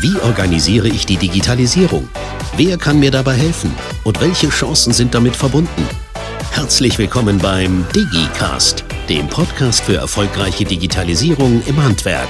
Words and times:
Wie 0.00 0.18
organisiere 0.20 0.88
ich 0.88 1.06
die 1.06 1.16
Digitalisierung? 1.16 2.08
Wer 2.56 2.76
kann 2.76 2.98
mir 2.98 3.10
dabei 3.10 3.34
helfen? 3.34 3.74
Und 4.04 4.20
welche 4.20 4.48
Chancen 4.48 4.92
sind 4.92 5.14
damit 5.14 5.34
verbunden? 5.34 5.88
Herzlich 6.50 6.98
willkommen 6.98 7.38
beim 7.38 7.84
DigiCast, 7.94 8.84
dem 9.08 9.28
Podcast 9.28 9.84
für 9.84 9.96
erfolgreiche 9.96 10.64
Digitalisierung 10.64 11.62
im 11.66 11.82
Handwerk. 11.82 12.28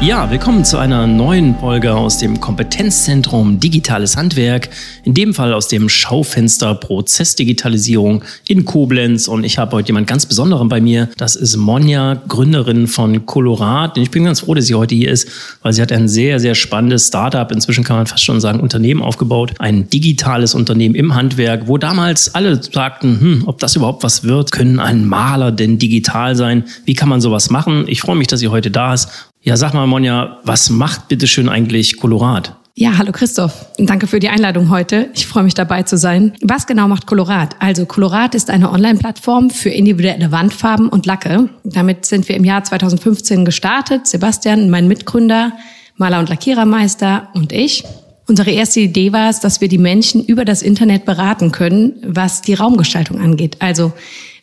Ja, 0.00 0.30
willkommen 0.30 0.64
zu 0.64 0.78
einer 0.78 1.08
neuen 1.08 1.58
Folge 1.58 1.92
aus 1.92 2.18
dem 2.18 2.38
Kompetenzzentrum 2.38 3.58
Digitales 3.58 4.16
Handwerk. 4.16 4.68
In 5.02 5.12
dem 5.12 5.34
Fall 5.34 5.52
aus 5.52 5.66
dem 5.66 5.88
Schaufenster 5.88 6.76
Prozessdigitalisierung 6.76 8.22
in 8.46 8.64
Koblenz. 8.64 9.26
Und 9.26 9.42
ich 9.42 9.58
habe 9.58 9.72
heute 9.72 9.88
jemand 9.88 10.06
ganz 10.06 10.24
Besonderen 10.24 10.68
bei 10.68 10.80
mir. 10.80 11.08
Das 11.16 11.34
ist 11.34 11.56
Monja, 11.56 12.14
Gründerin 12.28 12.86
von 12.86 13.26
Colorat. 13.26 13.96
Und 13.96 14.04
ich 14.04 14.12
bin 14.12 14.22
ganz 14.22 14.40
froh, 14.40 14.54
dass 14.54 14.66
sie 14.66 14.76
heute 14.76 14.94
hier 14.94 15.10
ist, 15.10 15.28
weil 15.62 15.72
sie 15.72 15.82
hat 15.82 15.90
ein 15.90 16.08
sehr, 16.08 16.38
sehr 16.38 16.54
spannendes 16.54 17.08
Startup. 17.08 17.50
Inzwischen 17.50 17.82
kann 17.82 17.96
man 17.96 18.06
fast 18.06 18.22
schon 18.22 18.40
sagen, 18.40 18.60
Unternehmen 18.60 19.02
aufgebaut. 19.02 19.54
Ein 19.58 19.90
digitales 19.90 20.54
Unternehmen 20.54 20.94
im 20.94 21.16
Handwerk, 21.16 21.66
wo 21.66 21.76
damals 21.76 22.36
alle 22.36 22.62
sagten, 22.62 23.20
hm, 23.20 23.42
ob 23.46 23.58
das 23.58 23.74
überhaupt 23.74 24.04
was 24.04 24.22
wird. 24.22 24.52
Können 24.52 24.78
ein 24.78 25.06
Maler 25.06 25.50
denn 25.50 25.80
digital 25.80 26.36
sein? 26.36 26.62
Wie 26.84 26.94
kann 26.94 27.08
man 27.08 27.20
sowas 27.20 27.50
machen? 27.50 27.86
Ich 27.88 28.00
freue 28.00 28.16
mich, 28.16 28.28
dass 28.28 28.38
sie 28.38 28.48
heute 28.48 28.70
da 28.70 28.94
ist 28.94 29.08
ja, 29.42 29.56
sag 29.56 29.74
mal, 29.74 29.86
Monja, 29.86 30.38
was 30.44 30.70
macht 30.70 31.08
bitteschön 31.08 31.48
eigentlich 31.48 31.96
Colorat? 31.96 32.54
Ja, 32.74 32.96
hallo 32.96 33.10
Christoph. 33.10 33.66
Danke 33.78 34.06
für 34.06 34.20
die 34.20 34.28
Einladung 34.28 34.70
heute. 34.70 35.10
Ich 35.12 35.26
freue 35.26 35.42
mich 35.42 35.54
dabei 35.54 35.82
zu 35.82 35.96
sein. 35.98 36.34
Was 36.42 36.64
genau 36.64 36.86
macht 36.86 37.06
Colorat? 37.06 37.56
Also 37.58 37.86
Colorat 37.86 38.36
ist 38.36 38.50
eine 38.50 38.70
Online-Plattform 38.70 39.50
für 39.50 39.70
individuelle 39.70 40.30
Wandfarben 40.30 40.88
und 40.88 41.04
Lacke. 41.04 41.48
Damit 41.64 42.06
sind 42.06 42.28
wir 42.28 42.36
im 42.36 42.44
Jahr 42.44 42.62
2015 42.62 43.44
gestartet. 43.44 44.06
Sebastian, 44.06 44.70
mein 44.70 44.86
Mitgründer, 44.86 45.54
Maler 45.96 46.20
und 46.20 46.28
Lackierermeister 46.28 47.30
und 47.34 47.52
ich. 47.52 47.82
Unsere 48.28 48.52
erste 48.52 48.78
Idee 48.78 49.12
war 49.12 49.28
es, 49.30 49.40
dass 49.40 49.60
wir 49.60 49.68
die 49.68 49.78
Menschen 49.78 50.24
über 50.24 50.44
das 50.44 50.62
Internet 50.62 51.04
beraten 51.04 51.50
können, 51.50 51.94
was 52.06 52.42
die 52.42 52.54
Raumgestaltung 52.54 53.20
angeht. 53.20 53.56
Also 53.58 53.92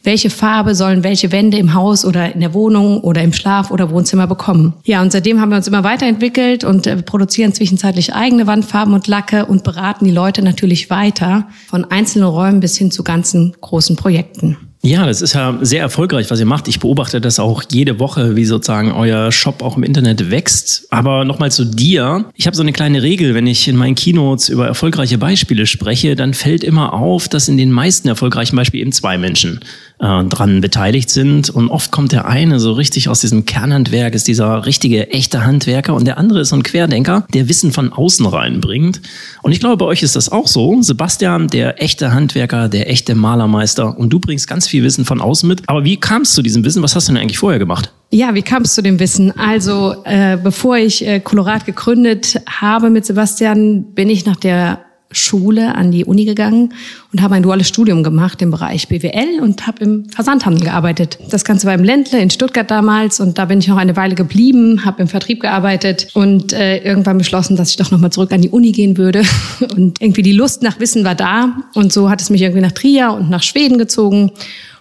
welche 0.06 0.30
Farbe 0.30 0.76
sollen 0.76 1.04
welche 1.04 1.32
Wände 1.32 1.58
im 1.58 1.74
Haus 1.74 2.06
oder 2.06 2.34
in 2.34 2.40
der 2.40 2.54
Wohnung 2.54 3.02
oder 3.02 3.22
im 3.24 3.34
Schlaf- 3.34 3.72
oder 3.72 3.90
Wohnzimmer 3.90 4.28
bekommen. 4.28 4.74
Ja, 4.84 5.02
und 5.02 5.12
seitdem 5.12 5.42
haben 5.42 5.50
wir 5.50 5.58
uns 5.58 5.68
immer 5.68 5.84
weiterentwickelt 5.84 6.64
und 6.64 6.88
äh, 6.88 7.02
produzieren 7.02 7.54
zwischenzeitlich 7.54 8.14
eigene 8.14 8.48
Wandfarben 8.48 8.94
und 8.94 9.08
Lacke 9.08 9.46
und 9.46 9.64
beraten 9.64 10.06
die 10.06 10.12
Leute 10.12 10.42
natürlich 10.42 10.90
weiter 10.90 11.48
von 11.68 11.86
einzelnen 11.86 12.28
Räumen 12.28 12.60
bis 12.60 12.78
hin 12.78 12.92
zu 12.92 13.04
ganzen 13.04 13.56
großen 13.62 13.96
Projekten. 13.96 14.58
Ja, 14.86 15.08
das 15.08 15.24
ist 15.24 15.34
ja 15.34 15.58
sehr 15.62 15.82
erfolgreich, 15.82 16.30
was 16.30 16.40
ihr 16.40 16.46
macht. 16.46 16.68
Ich 16.68 16.80
beobachte 16.80 17.20
das 17.20 17.40
auch 17.40 17.64
jede 17.72 18.00
Woche, 18.00 18.36
wie 18.36 18.46
sozusagen 18.46 18.92
euer 18.92 19.32
Shop 19.32 19.64
auch 19.64 19.78
im 19.78 19.84
Internet 19.84 20.30
wächst. 20.30 20.86
Aber 20.92 21.26
nochmal 21.26 21.52
zu 21.52 21.66
dir. 21.66 22.26
Ich 22.36 22.46
habe 22.46 22.56
so 22.56 22.62
eine 22.62 22.72
kleine 22.72 23.02
Regel, 23.02 23.34
wenn 23.34 23.48
ich 23.48 23.68
in 23.68 23.78
meinen 23.78 23.96
Keynotes 23.96 24.48
über 24.48 24.68
erfolgreiche 24.68 25.18
Beispiele 25.18 25.66
spreche, 25.66 26.16
dann 26.16 26.36
fällt 26.36 26.64
immer 26.64 26.94
auf, 26.94 27.28
dass 27.28 27.48
in 27.48 27.58
den 27.58 27.72
meisten 27.72 28.08
erfolgreichen 28.08 28.56
Beispielen 28.56 28.84
eben 28.84 28.92
zwei 28.92 29.18
Menschen 29.18 29.60
äh, 30.00 30.24
dran 30.26 30.62
beteiligt 30.62 31.10
sind. 31.10 31.50
Und 31.50 31.70
oft 31.70 31.92
kommt 31.92 32.12
der 32.12 32.28
eine 32.28 32.60
so 32.60 32.74
richtig 32.74 33.10
aus 33.10 33.22
diesem 33.22 33.46
Kernhandwerk, 33.46 34.14
ist 34.14 34.28
dieser 34.28 34.66
richtige, 34.66 35.12
echte 35.12 35.46
Handwerker 35.46 35.94
und 35.94 36.06
der 36.06 36.18
andere 36.18 36.42
ist 36.42 36.50
so 36.50 36.56
ein 36.56 36.64
Querdenker, 36.64 37.26
der 37.34 37.50
Wissen 37.50 37.72
von 37.72 37.94
außen 37.94 38.26
reinbringt. 38.26 39.02
Und 39.42 39.52
ich 39.52 39.60
glaube, 39.60 39.78
bei 39.78 39.86
euch 39.86 40.04
ist 40.04 40.16
das 40.16 40.30
auch 40.30 40.48
so. 40.48 40.82
Sebastian, 40.82 41.48
der 41.48 41.82
echte 41.82 42.14
Handwerker, 42.14 42.70
der 42.70 42.90
echte 42.90 43.16
Malermeister 43.16 43.98
und 43.98 44.12
du 44.12 44.20
bringst 44.20 44.48
ganz 44.48 44.68
viel 44.68 44.84
Wissen 44.84 45.06
von 45.06 45.22
außen 45.22 45.48
mit. 45.48 45.64
Aber 45.68 45.84
wie 45.84 45.98
kamst 45.98 46.34
du 46.34 46.36
zu 46.36 46.42
diesem 46.44 46.64
Wissen? 46.66 46.84
Was 46.84 46.96
hast 46.96 47.08
du 47.08 47.14
denn 47.14 47.22
eigentlich 47.22 47.38
vorher 47.38 47.60
gemacht? 47.60 47.92
Ja, 48.12 48.34
wie 48.36 48.42
kam 48.42 48.64
es 48.64 48.76
zu 48.76 48.82
dem 48.82 49.00
Wissen? 49.00 49.38
Also, 49.38 49.96
äh, 50.06 50.38
bevor 50.38 50.78
ich 50.78 51.06
äh, 51.06 51.20
Colorat 51.20 51.66
gegründet 51.66 52.40
habe 52.48 52.90
mit 52.90 53.06
Sebastian, 53.06 53.94
bin 53.94 54.10
ich 54.10 54.26
nach 54.26 54.36
der 54.36 54.85
Schule 55.18 55.76
an 55.76 55.92
die 55.92 56.06
Uni 56.06 56.26
gegangen 56.26 56.74
und 57.12 57.22
habe 57.22 57.36
ein 57.36 57.44
duales 57.44 57.68
Studium 57.68 58.04
gemacht 58.04 58.42
im 58.42 58.52
Bereich 58.52 58.88
BWL 58.88 59.40
und 59.42 59.68
habe 59.68 59.84
im 59.84 60.10
Versandhandel 60.10 60.64
gearbeitet. 60.64 61.18
Das 61.30 61.44
Ganze 61.44 61.68
war 61.68 61.74
im 61.74 61.84
Ländle 61.84 62.20
in 62.20 62.30
Stuttgart 62.30 62.70
damals 62.70 63.20
und 63.20 63.38
da 63.38 63.46
bin 63.46 63.60
ich 63.60 63.68
noch 63.68 63.78
eine 63.78 63.96
Weile 63.96 64.16
geblieben, 64.16 64.86
habe 64.86 65.02
im 65.02 65.08
Vertrieb 65.08 65.42
gearbeitet 65.42 66.08
und 66.14 66.54
äh, 66.54 66.78
irgendwann 66.78 67.18
beschlossen, 67.18 67.56
dass 67.56 67.70
ich 67.70 67.78
doch 67.78 67.92
nochmal 67.92 68.12
zurück 68.12 68.32
an 68.32 68.42
die 68.42 68.50
Uni 68.50 68.72
gehen 68.72 68.98
würde. 68.98 69.24
Und 69.76 70.02
irgendwie 70.02 70.22
die 70.22 70.32
Lust 70.32 70.62
nach 70.62 70.80
Wissen 70.80 71.04
war 71.04 71.16
da 71.16 71.58
und 71.74 71.92
so 71.92 72.10
hat 72.10 72.22
es 72.22 72.30
mich 72.30 72.42
irgendwie 72.42 72.62
nach 72.62 72.72
Trier 72.72 73.12
und 73.12 73.30
nach 73.30 73.44
Schweden 73.44 73.78
gezogen. 73.78 74.32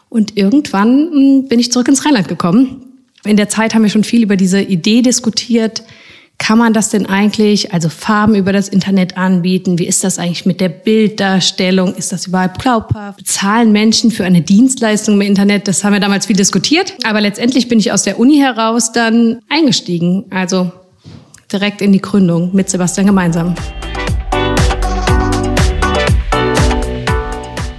Und 0.09 0.37
irgendwann 0.37 1.11
hm, 1.11 1.49
bin 1.49 1.59
ich 1.59 1.73
zurück 1.73 1.89
ins 1.89 2.05
Rheinland 2.05 2.29
gekommen. 2.29 2.83
In 3.25 3.37
der 3.37 3.49
Zeit 3.49 3.75
haben 3.75 3.83
wir 3.83 3.91
schon 3.91 4.05
viel 4.05 4.23
über 4.23 4.37
diese 4.37 4.61
Idee 4.61 5.03
diskutiert, 5.03 5.83
kann 6.39 6.59
man 6.59 6.73
das 6.73 6.91
denn 6.91 7.07
eigentlich, 7.07 7.73
also 7.73 7.89
Farben 7.89 8.35
über 8.35 8.53
das 8.53 8.69
Internet 8.69 9.17
anbieten? 9.17 9.79
Wie 9.79 9.87
ist 9.87 10.05
das 10.05 10.19
eigentlich 10.19 10.45
mit 10.47 10.61
der 10.61 10.69
Bilddarstellung? 10.69 11.95
Ist 11.95 12.13
das 12.13 12.27
überhaupt 12.27 12.61
glaubhaft? 12.61 13.19
Bezahlen 13.19 13.73
Menschen 13.73 14.11
für 14.11 14.25
eine 14.25 14.43
Dienstleistung 14.43 15.15
im 15.15 15.21
Internet? 15.23 15.69
Das 15.69 15.85
haben 15.85 15.93
wir 15.93 16.01
damals 16.01 16.27
viel 16.27 16.37
diskutiert. 16.37 16.95
Aber 17.05 17.21
letztendlich 17.21 17.69
bin 17.69 17.79
ich 17.79 17.93
aus 17.93 18.03
der 18.03 18.19
Uni 18.19 18.39
heraus 18.39 18.93
dann 18.93 19.41
eingestiegen. 19.49 20.25
Also 20.31 20.71
direkt 21.53 21.81
in 21.81 21.93
die 21.93 22.01
Gründung 22.01 22.55
mit 22.55 22.69
Sebastian 22.69 23.07
gemeinsam. 23.07 23.55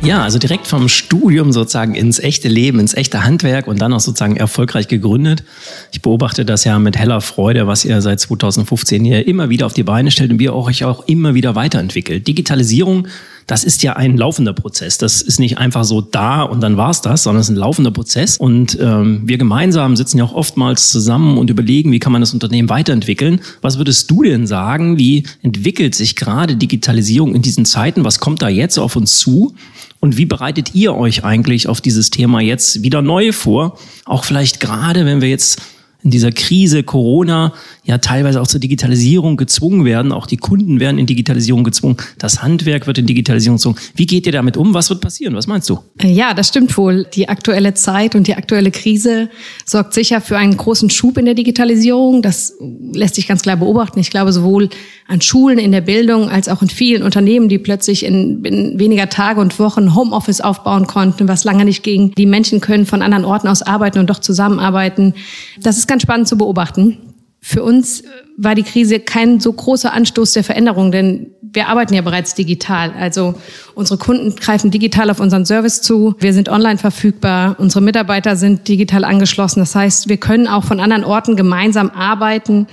Ja, 0.06 0.22
also 0.22 0.38
direkt 0.38 0.68
vom 0.68 0.88
Studium 0.88 1.52
sozusagen 1.52 1.96
ins 1.96 2.20
echte 2.20 2.48
Leben, 2.48 2.80
ins 2.80 2.94
echte 2.94 3.24
Handwerk 3.24 3.66
und 3.66 3.82
dann 3.82 3.92
auch 3.92 4.00
sozusagen 4.00 4.38
erfolgreich 4.38 4.88
gegründet. 4.88 5.44
Ich 5.92 6.04
beobachte 6.04 6.46
das 6.46 6.64
ja 6.64 6.78
mit 6.78 6.96
heller 6.96 7.22
Freude, 7.22 7.66
was 7.66 7.86
ihr 7.86 8.00
seit 8.04 8.20
2015 8.20 9.04
hier 9.04 9.28
immer 9.28 9.50
wieder 9.50 9.66
auf 9.66 9.74
die 9.74 9.82
Beine 9.82 10.12
stellt 10.12 10.32
und 10.32 10.38
wie 10.38 10.44
ihr 10.44 10.54
euch 10.54 10.84
auch 10.84 11.08
immer 11.08 11.34
wieder 11.34 11.56
weiterentwickelt. 11.56 12.28
Digitalisierung, 12.28 13.08
das 13.48 13.64
ist 13.64 13.82
ja 13.82 13.96
ein 13.96 14.16
laufender 14.16 14.54
Prozess. 14.54 15.00
Das 15.00 15.24
ist 15.24 15.40
nicht 15.40 15.58
einfach 15.58 15.84
so 15.84 16.02
da 16.02 16.44
und 16.44 16.62
dann 16.62 16.78
war's 16.78 17.02
das, 17.02 17.24
sondern 17.24 17.42
es 17.42 17.50
ist 17.50 17.56
ein 17.56 17.60
laufender 17.60 17.92
Prozess. 17.92 18.38
Und 18.38 18.78
ähm, 18.80 19.24
wir 19.26 19.40
gemeinsam 19.40 19.96
sitzen 19.96 20.20
ja 20.20 20.24
auch 20.24 20.34
oftmals 20.34 20.92
zusammen 20.92 21.40
und 21.40 21.50
überlegen, 21.50 21.92
wie 21.92 22.00
kann 22.00 22.12
man 22.12 22.22
das 22.22 22.34
Unternehmen 22.34 22.70
weiterentwickeln. 22.70 23.42
Was 23.62 23.80
würdest 23.80 24.12
du 24.12 24.22
denn 24.22 24.46
sagen? 24.46 25.00
Wie 25.00 25.24
entwickelt 25.42 25.96
sich 25.96 26.16
gerade 26.16 26.56
Digitalisierung 26.56 27.34
in 27.34 27.42
diesen 27.42 27.66
Zeiten? 27.66 28.04
Was 28.04 28.20
kommt 28.20 28.44
da 28.44 28.50
jetzt 28.50 28.78
auf 28.78 28.96
uns 28.96 29.18
zu? 29.18 29.56
Und 30.06 30.18
wie 30.18 30.28
bereitet 30.28 30.76
ihr 30.76 30.94
euch 30.94 31.24
eigentlich 31.24 31.68
auf 31.68 31.82
dieses 31.82 32.12
Thema 32.12 32.40
jetzt 32.40 32.84
wieder 32.84 33.02
neu 33.02 33.32
vor? 33.32 33.80
Auch 34.06 34.24
vielleicht 34.24 34.60
gerade, 34.60 35.04
wenn 35.04 35.20
wir 35.20 35.30
jetzt 35.30 35.60
in 36.06 36.12
dieser 36.12 36.32
Krise 36.32 36.84
Corona 36.84 37.52
ja 37.84 37.98
teilweise 37.98 38.40
auch 38.40 38.46
zur 38.48 38.60
Digitalisierung 38.60 39.38
gezwungen 39.38 39.86
werden. 39.86 40.12
Auch 40.12 40.28
die 40.28 40.38
Kunden 40.38 40.80
werden 40.80 41.00
in 41.00 41.08
Digitalisierung 41.08 41.64
gezwungen. 41.64 41.98
Das 42.20 42.44
Handwerk 42.44 42.86
wird 42.86 43.00
in 43.00 43.08
Digitalisierung 43.08 43.58
gezwungen. 43.58 43.78
Wie 43.96 44.06
geht 44.06 44.28
ihr 44.28 44.32
damit 44.32 44.56
um? 44.56 44.76
Was 44.76 44.90
wird 44.92 45.02
passieren? 45.02 45.36
Was 45.36 45.48
meinst 45.48 45.68
du? 45.68 45.80
Ja, 46.02 46.36
das 46.36 46.50
stimmt 46.50 46.78
wohl. 46.78 47.08
Die 47.16 47.28
aktuelle 47.28 47.74
Zeit 47.74 48.14
und 48.14 48.28
die 48.28 48.36
aktuelle 48.36 48.70
Krise 48.70 49.30
sorgt 49.66 49.96
sicher 49.96 50.22
für 50.22 50.38
einen 50.38 50.56
großen 50.56 50.92
Schub 50.92 51.18
in 51.18 51.26
der 51.26 51.34
Digitalisierung. 51.34 52.22
Das 52.22 52.54
lässt 52.94 53.16
sich 53.16 53.28
ganz 53.28 53.42
klar 53.42 53.58
beobachten. 53.58 54.00
Ich 54.00 54.12
glaube, 54.12 54.32
sowohl 54.32 54.70
an 55.08 55.22
Schulen, 55.22 55.58
in 55.58 55.72
der 55.72 55.82
Bildung, 55.82 56.30
als 56.30 56.50
auch 56.50 56.62
in 56.62 56.70
vielen 56.70 57.02
Unternehmen, 57.04 57.50
die 57.50 57.60
plötzlich 57.60 58.06
in, 58.06 58.44
in 58.44 58.80
weniger 58.80 59.10
Tage 59.10 59.40
und 59.40 59.58
Wochen 59.60 59.96
Homeoffice 59.96 60.42
aufbauen 60.42 60.88
konnten, 60.88 61.28
was 61.28 61.44
lange 61.44 61.66
nicht 61.66 61.84
ging. 61.84 62.12
Die 62.16 62.26
Menschen 62.26 62.62
können 62.62 62.86
von 62.86 63.02
anderen 63.02 63.26
Orten 63.26 63.48
aus 63.48 63.62
arbeiten 63.62 64.00
und 64.00 64.10
doch 64.10 64.20
zusammenarbeiten. 64.20 65.14
Das 65.60 65.78
ist 65.78 65.88
ganz 65.88 65.95
spannend 66.02 66.28
zu 66.28 66.38
beobachten. 66.38 66.98
Für 67.42 67.64
uns 67.64 68.04
war 68.38 68.56
die 68.56 68.64
Krise 68.64 69.00
kein 69.00 69.40
so 69.40 69.54
großer 69.54 69.94
Anstoß 69.94 70.34
der 70.34 70.44
Veränderung, 70.44 70.92
denn 70.92 71.28
wir 71.42 71.68
arbeiten 71.68 71.94
ja 71.94 72.02
bereits 72.02 72.34
digital. 72.34 72.92
Also 73.00 73.36
unsere 73.76 73.98
Kunden 73.98 74.36
greifen 74.36 74.72
digital 74.72 75.10
auf 75.10 75.20
unseren 75.20 75.46
Service 75.46 75.82
zu. 75.82 76.16
Wir 76.20 76.34
sind 76.34 76.50
online 76.50 76.78
verfügbar. 76.78 77.56
Unsere 77.60 77.82
Mitarbeiter 77.82 78.36
sind 78.36 78.68
digital 78.68 79.04
angeschlossen. 79.04 79.60
Das 79.60 79.76
heißt, 79.76 80.10
wir 80.10 80.18
können 80.18 80.48
auch 80.48 80.64
von 80.64 80.80
anderen 80.80 81.04
Orten 81.04 81.36
gemeinsam 81.36 81.92
arbeiten 81.92 82.68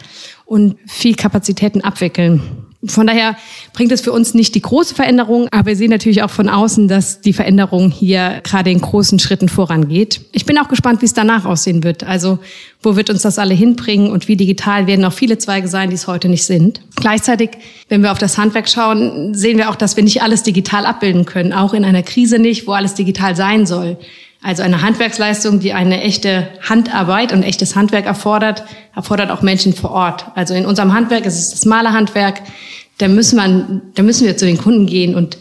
und 0.47 0.77
viel 0.87 1.15
Kapazitäten 1.15 1.83
abwickeln. 1.83 2.43
Von 2.85 3.07
daher 3.07 3.37
bringt 3.75 3.93
es 3.93 4.01
für 4.01 4.11
uns 4.11 4.35
nicht 4.35 4.57
die 4.57 4.61
große 4.61 4.97
Veränderung, 4.97 5.47
aber 5.53 5.67
wir 5.67 5.77
sehen 5.77 5.91
natürlich 5.91 6.25
auch 6.25 6.31
von 6.31 6.49
außen, 6.49 6.89
dass 6.89 7.21
die 7.21 7.33
Veränderung 7.33 7.93
hier 7.93 8.41
gerade 8.43 8.73
in 8.73 8.81
großen 8.81 9.21
Schritten 9.21 9.49
vorangeht. 9.49 10.21
Ich 10.33 10.47
bin 10.47 10.59
auch 10.59 10.67
gespannt, 10.67 11.01
wie 11.01 11.07
es 11.07 11.15
danach 11.15 11.45
aussehen 11.45 11.85
wird. 11.85 12.03
Also 12.03 12.41
wo 12.83 12.97
wird 12.97 13.09
uns 13.09 13.23
das 13.23 13.39
alle 13.39 13.55
hinbringen 13.55 14.11
und 14.11 14.27
wie 14.27 14.37
digital 14.37 14.89
werden 14.89 15.05
auch 15.05 15.13
viele 15.13 15.39
Zweige 15.39 15.69
sein, 15.69 15.91
die 15.91 15.95
es 15.95 16.09
heute 16.09 16.29
nicht 16.29 16.45
sind. 16.45 16.81
Gleichzeitig, 16.97 17.51
wenn 17.89 18.03
wir 18.03 18.11
auf 18.11 18.19
das 18.19 18.37
Handwerk 18.37 18.69
schauen, 18.69 19.33
sehen 19.33 19.59
wir 19.59 19.71
auch, 19.71 19.77
dass 19.77 19.97
wir 19.97 20.03
nicht 20.03 20.23
alles 20.23 20.43
digital 20.43 20.85
abbilden 20.85 21.25
können, 21.25 21.53
auch 21.53 21.75
in 21.75 21.85
einer 21.85 22.03
Krise 22.03 22.41
nicht, 22.41 22.67
wo 22.67 22.73
alles 22.73 22.95
digital 22.95 23.37
sein 23.37 23.65
soll. 23.65 23.97
Also 24.43 24.63
eine 24.63 24.83
Handwerksleistung, 24.83 25.61
die 25.61 25.73
eine 25.73 26.03
echte 26.03 26.49
Handarbeit 26.69 27.33
und 27.33 27.45
echtes 27.45 27.77
Handwerk 27.77 28.07
erfordert, 28.07 28.65
erfordert 28.95 29.31
auch 29.31 29.43
Menschen 29.43 29.73
vor 29.73 29.93
Ort. 29.93 30.27
Also 30.35 30.55
in 30.55 30.67
unserem 30.67 30.93
Handwerk 30.93 31.27
ist 31.27 31.39
es 31.39 31.51
das 31.51 31.65
Malerhandwerk. 31.65 32.43
Da 32.99 33.09
müssen, 33.09 33.37
man, 33.37 33.83
da 33.95 34.03
müssen 34.03 34.27
wir 34.27 34.37
zu 34.37 34.45
den 34.45 34.59
Kunden 34.59 34.87
gehen 34.87 35.15
und 35.15 35.39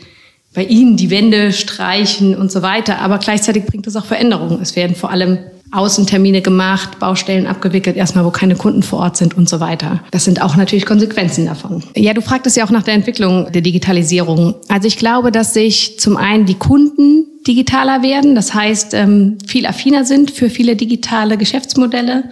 bei 0.54 0.64
ihnen 0.64 0.98
die 0.98 1.10
Wände 1.10 1.52
streichen 1.52 2.36
und 2.36 2.52
so 2.52 2.62
weiter. 2.62 3.00
Aber 3.00 3.18
gleichzeitig 3.18 3.66
bringt 3.66 3.88
es 3.88 3.96
auch 3.96 4.06
Veränderungen. 4.06 4.62
Es 4.62 4.76
werden 4.76 4.96
vor 4.96 5.10
allem 5.10 5.40
Außentermine 5.72 6.42
gemacht, 6.42 7.00
Baustellen 7.00 7.48
abgewickelt, 7.48 7.96
erstmal 7.96 8.26
wo 8.26 8.30
keine 8.30 8.56
Kunden 8.56 8.84
vor 8.84 9.00
Ort 9.00 9.18
sind 9.18 9.38
und 9.38 9.48
so 9.48 9.62
weiter. 9.62 10.04
Das 10.12 10.26
sind 10.26 10.42
auch 10.42 10.58
natürlich 10.58 10.86
Konsequenzen 10.86 11.46
davon. 11.46 11.82
Ja, 11.96 12.14
du 12.14 12.22
fragtest 12.22 12.58
ja 12.58 12.66
auch 12.66 12.72
nach 12.72 12.84
der 12.84 12.94
Entwicklung 12.94 13.50
der 13.52 13.62
Digitalisierung. 13.62 14.56
Also 14.68 14.88
ich 14.88 14.98
glaube, 14.98 15.32
dass 15.32 15.54
sich 15.54 15.98
zum 15.98 16.18
einen 16.18 16.46
die 16.46 16.56
Kunden 16.56 17.31
digitaler 17.48 18.04
werden, 18.04 18.36
das 18.36 18.54
heißt 18.54 18.94
ähm, 18.94 19.38
viel 19.46 19.66
affiner 19.66 20.06
sind 20.06 20.32
für 20.32 20.50
viele 20.50 20.76
digitale 20.76 21.38
Geschäftsmodelle. 21.38 22.24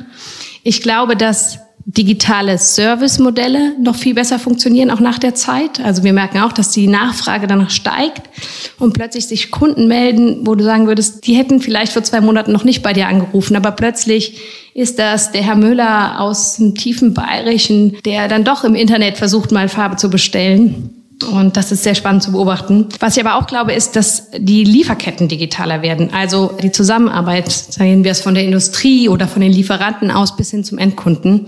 Ich 0.64 0.82
glaube, 0.82 1.16
dass 1.16 1.60
digitale 1.86 2.60
Servicemodelle 2.60 3.74
noch 3.80 3.96
viel 3.96 4.14
besser 4.14 4.38
funktionieren, 4.38 4.92
auch 4.92 5.00
nach 5.00 5.18
der 5.18 5.34
Zeit. 5.34 5.80
Also 5.84 6.04
wir 6.04 6.14
merken 6.14 6.38
auch, 6.40 6.52
dass 6.52 6.70
die 6.70 6.86
Nachfrage 6.86 7.48
danach 7.48 7.72
steigt 7.72 8.30
und 8.78 8.94
plötzlich 8.94 9.28
sich 9.28 9.50
Kunden 9.50 9.88
melden, 9.88 10.46
wo 10.46 10.54
du 10.54 10.64
sagen 10.64 10.86
würdest, 10.86 11.26
die 11.26 11.34
hätten 11.34 11.62
vielleicht 11.62 11.94
vor 11.94 12.04
zwei 12.04 12.22
Monaten 12.22 12.52
noch 12.52 12.64
nicht 12.64 12.84
bei 12.84 12.94
dir 12.94 13.08
angerufen, 13.08 13.56
aber 13.56 13.72
plötzlich 13.72 14.40
ist 14.76 15.00
das 15.00 15.32
der 15.32 15.42
Herr 15.42 15.56
Müller 15.56 16.20
aus 16.22 16.58
dem 16.58 16.76
tiefen 16.76 17.16
Bayerischen, 17.16 17.98
der 18.06 18.28
dann 18.28 18.44
doch 18.44 18.64
im 18.64 18.76
Internet 18.76 19.18
versucht, 19.18 19.52
mal 19.52 19.68
Farbe 19.68 19.96
zu 19.96 20.12
bestellen 20.12 20.99
und 21.24 21.58
das 21.58 21.72
ist 21.72 21.84
sehr 21.84 21.96
spannend 21.96 22.24
zu 22.24 22.32
beobachten. 22.32 22.88
Was 23.00 23.18
ich 23.18 23.26
aber 23.26 23.36
auch 23.36 23.48
glaube, 23.48 23.74
ist, 23.74 23.96
dass 23.96 24.30
die 24.38 24.64
Lieferketten 24.64 25.28
digitaler 25.28 25.82
werden. 25.82 26.14
Also 26.14 26.52
die 26.62 26.72
Zusammenarbeit, 26.72 27.52
sagen 27.52 28.04
wir 28.04 28.12
es 28.12 28.22
von 28.22 28.34
der 28.34 28.44
Industrie 28.44 29.10
oder 29.10 29.28
von 29.28 29.42
den 29.42 29.52
Lieferanten 29.52 30.12
aus 30.12 30.36
bis 30.36 30.52
hin 30.52 30.64
zum 30.64 30.78
Endkunden. 30.78 31.48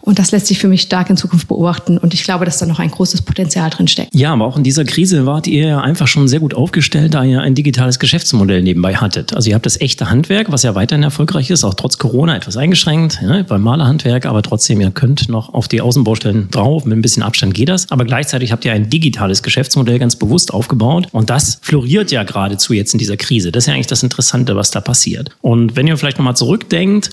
Und 0.00 0.18
das 0.18 0.30
lässt 0.30 0.46
sich 0.46 0.58
für 0.58 0.68
mich 0.68 0.82
stark 0.82 1.10
in 1.10 1.16
Zukunft 1.16 1.48
beobachten. 1.48 1.98
Und 1.98 2.14
ich 2.14 2.24
glaube, 2.24 2.44
dass 2.44 2.58
da 2.58 2.66
noch 2.66 2.78
ein 2.78 2.90
großes 2.90 3.22
Potenzial 3.22 3.70
drin 3.70 3.88
steckt. 3.88 4.14
Ja, 4.14 4.32
aber 4.32 4.46
auch 4.46 4.56
in 4.56 4.64
dieser 4.64 4.84
Krise 4.84 5.26
wart 5.26 5.46
ihr 5.46 5.66
ja 5.66 5.80
einfach 5.80 6.06
schon 6.06 6.28
sehr 6.28 6.40
gut 6.40 6.54
aufgestellt, 6.54 7.14
da 7.14 7.24
ihr 7.24 7.40
ein 7.40 7.54
digitales 7.54 7.98
Geschäftsmodell 7.98 8.62
nebenbei 8.62 8.96
hattet. 8.96 9.34
Also 9.34 9.50
ihr 9.50 9.54
habt 9.54 9.66
das 9.66 9.80
echte 9.80 10.10
Handwerk, 10.10 10.50
was 10.50 10.62
ja 10.62 10.74
weiterhin 10.74 11.02
erfolgreich 11.02 11.50
ist, 11.50 11.64
auch 11.64 11.74
trotz 11.74 11.98
Corona 11.98 12.36
etwas 12.36 12.56
eingeschränkt, 12.56 13.20
ja, 13.22 13.42
beim 13.42 13.62
Malerhandwerk, 13.62 14.26
aber 14.26 14.42
trotzdem, 14.42 14.80
ihr 14.80 14.90
könnt 14.90 15.28
noch 15.28 15.52
auf 15.52 15.68
die 15.68 15.80
Außenbaustellen 15.80 16.50
drauf. 16.50 16.84
Mit 16.84 16.98
ein 16.98 17.02
bisschen 17.02 17.22
Abstand 17.22 17.54
geht 17.54 17.68
das. 17.68 17.90
Aber 17.90 18.04
gleichzeitig 18.04 18.52
habt 18.52 18.64
ihr 18.64 18.72
ein 18.72 18.90
digitales 18.90 19.42
Geschäftsmodell 19.42 19.98
ganz 19.98 20.16
bewusst 20.16 20.52
aufgebaut. 20.52 21.08
Und 21.12 21.30
das 21.30 21.58
floriert 21.62 22.10
ja 22.10 22.22
geradezu 22.22 22.72
jetzt 22.72 22.94
in 22.94 22.98
dieser 22.98 23.16
Krise. 23.16 23.52
Das 23.52 23.64
ist 23.64 23.68
ja 23.68 23.74
eigentlich 23.74 23.86
das 23.86 24.02
Interessante, 24.02 24.56
was 24.56 24.70
da 24.70 24.80
passiert. 24.80 25.30
Und 25.40 25.76
wenn 25.76 25.86
ihr 25.86 25.96
vielleicht 25.96 26.18
nochmal 26.18 26.36
zurückdenkt, 26.36 27.10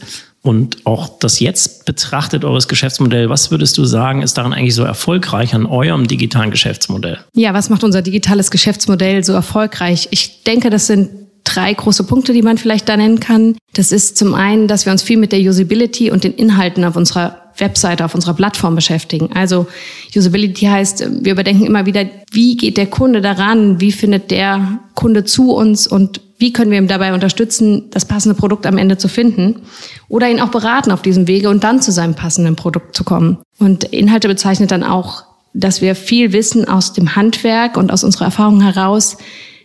und 0.47 0.85
auch 0.85 1.19
das 1.19 1.41
jetzt 1.41 1.85
betrachtet, 1.85 2.45
eures 2.45 2.69
Geschäftsmodell, 2.69 3.29
was 3.29 3.51
würdest 3.51 3.77
du 3.77 3.83
sagen, 3.83 4.21
ist 4.21 4.37
daran 4.37 4.53
eigentlich 4.53 4.75
so 4.75 4.83
erfolgreich 4.83 5.53
an 5.53 5.65
eurem 5.65 6.07
digitalen 6.07 6.51
Geschäftsmodell? 6.51 7.19
Ja, 7.33 7.53
was 7.53 7.69
macht 7.69 7.83
unser 7.83 8.01
digitales 8.01 8.49
Geschäftsmodell 8.49 9.25
so 9.25 9.33
erfolgreich? 9.33 10.07
Ich 10.11 10.43
denke, 10.43 10.69
das 10.69 10.87
sind 10.87 11.09
drei 11.43 11.73
große 11.73 12.05
Punkte, 12.05 12.31
die 12.31 12.41
man 12.41 12.57
vielleicht 12.57 12.87
da 12.87 12.95
nennen 12.95 13.19
kann. 13.19 13.57
Das 13.73 13.91
ist 13.91 14.17
zum 14.17 14.33
einen, 14.35 14.69
dass 14.69 14.85
wir 14.85 14.93
uns 14.93 15.03
viel 15.03 15.17
mit 15.17 15.33
der 15.33 15.39
Usability 15.39 16.11
und 16.11 16.23
den 16.23 16.33
Inhalten 16.33 16.85
auf 16.85 16.95
unserer 16.95 17.46
Webseite, 17.59 18.05
auf 18.05 18.15
unserer 18.15 18.33
Plattform 18.33 18.75
beschäftigen. 18.75 19.29
Also 19.33 19.67
Usability 20.15 20.65
heißt, 20.65 21.23
wir 21.23 21.31
überdenken 21.31 21.65
immer 21.65 21.85
wieder, 21.85 22.05
wie 22.31 22.57
geht 22.57 22.77
der 22.77 22.87
Kunde 22.87 23.21
daran, 23.21 23.81
wie 23.81 23.91
findet 23.91 24.31
der 24.31 24.79
Kunde 24.95 25.23
zu 25.23 25.53
uns 25.53 25.87
und 25.87 26.21
wie 26.39 26.53
können 26.53 26.71
wir 26.71 26.77
ihm 26.77 26.87
dabei 26.87 27.13
unterstützen, 27.13 27.89
das 27.89 28.05
passende 28.05 28.35
Produkt 28.35 28.65
am 28.67 28.77
Ende 28.77 28.97
zu 28.97 29.07
finden 29.07 29.61
oder 30.07 30.29
ihn 30.29 30.39
auch 30.39 30.49
beraten 30.49 30.91
auf 30.91 31.01
diesem 31.01 31.27
Wege 31.27 31.49
und 31.49 31.63
dann 31.63 31.81
zu 31.81 31.91
seinem 31.91 32.13
passenden 32.13 32.55
Produkt 32.55 32.95
zu 32.95 33.03
kommen. 33.03 33.39
Und 33.57 33.85
Inhalte 33.85 34.27
bezeichnet 34.27 34.71
dann 34.71 34.83
auch, 34.83 35.23
dass 35.53 35.81
wir 35.81 35.95
viel 35.95 36.33
Wissen 36.33 36.67
aus 36.67 36.93
dem 36.93 37.15
Handwerk 37.15 37.77
und 37.77 37.91
aus 37.91 38.03
unserer 38.03 38.25
Erfahrung 38.25 38.61
heraus 38.61 39.17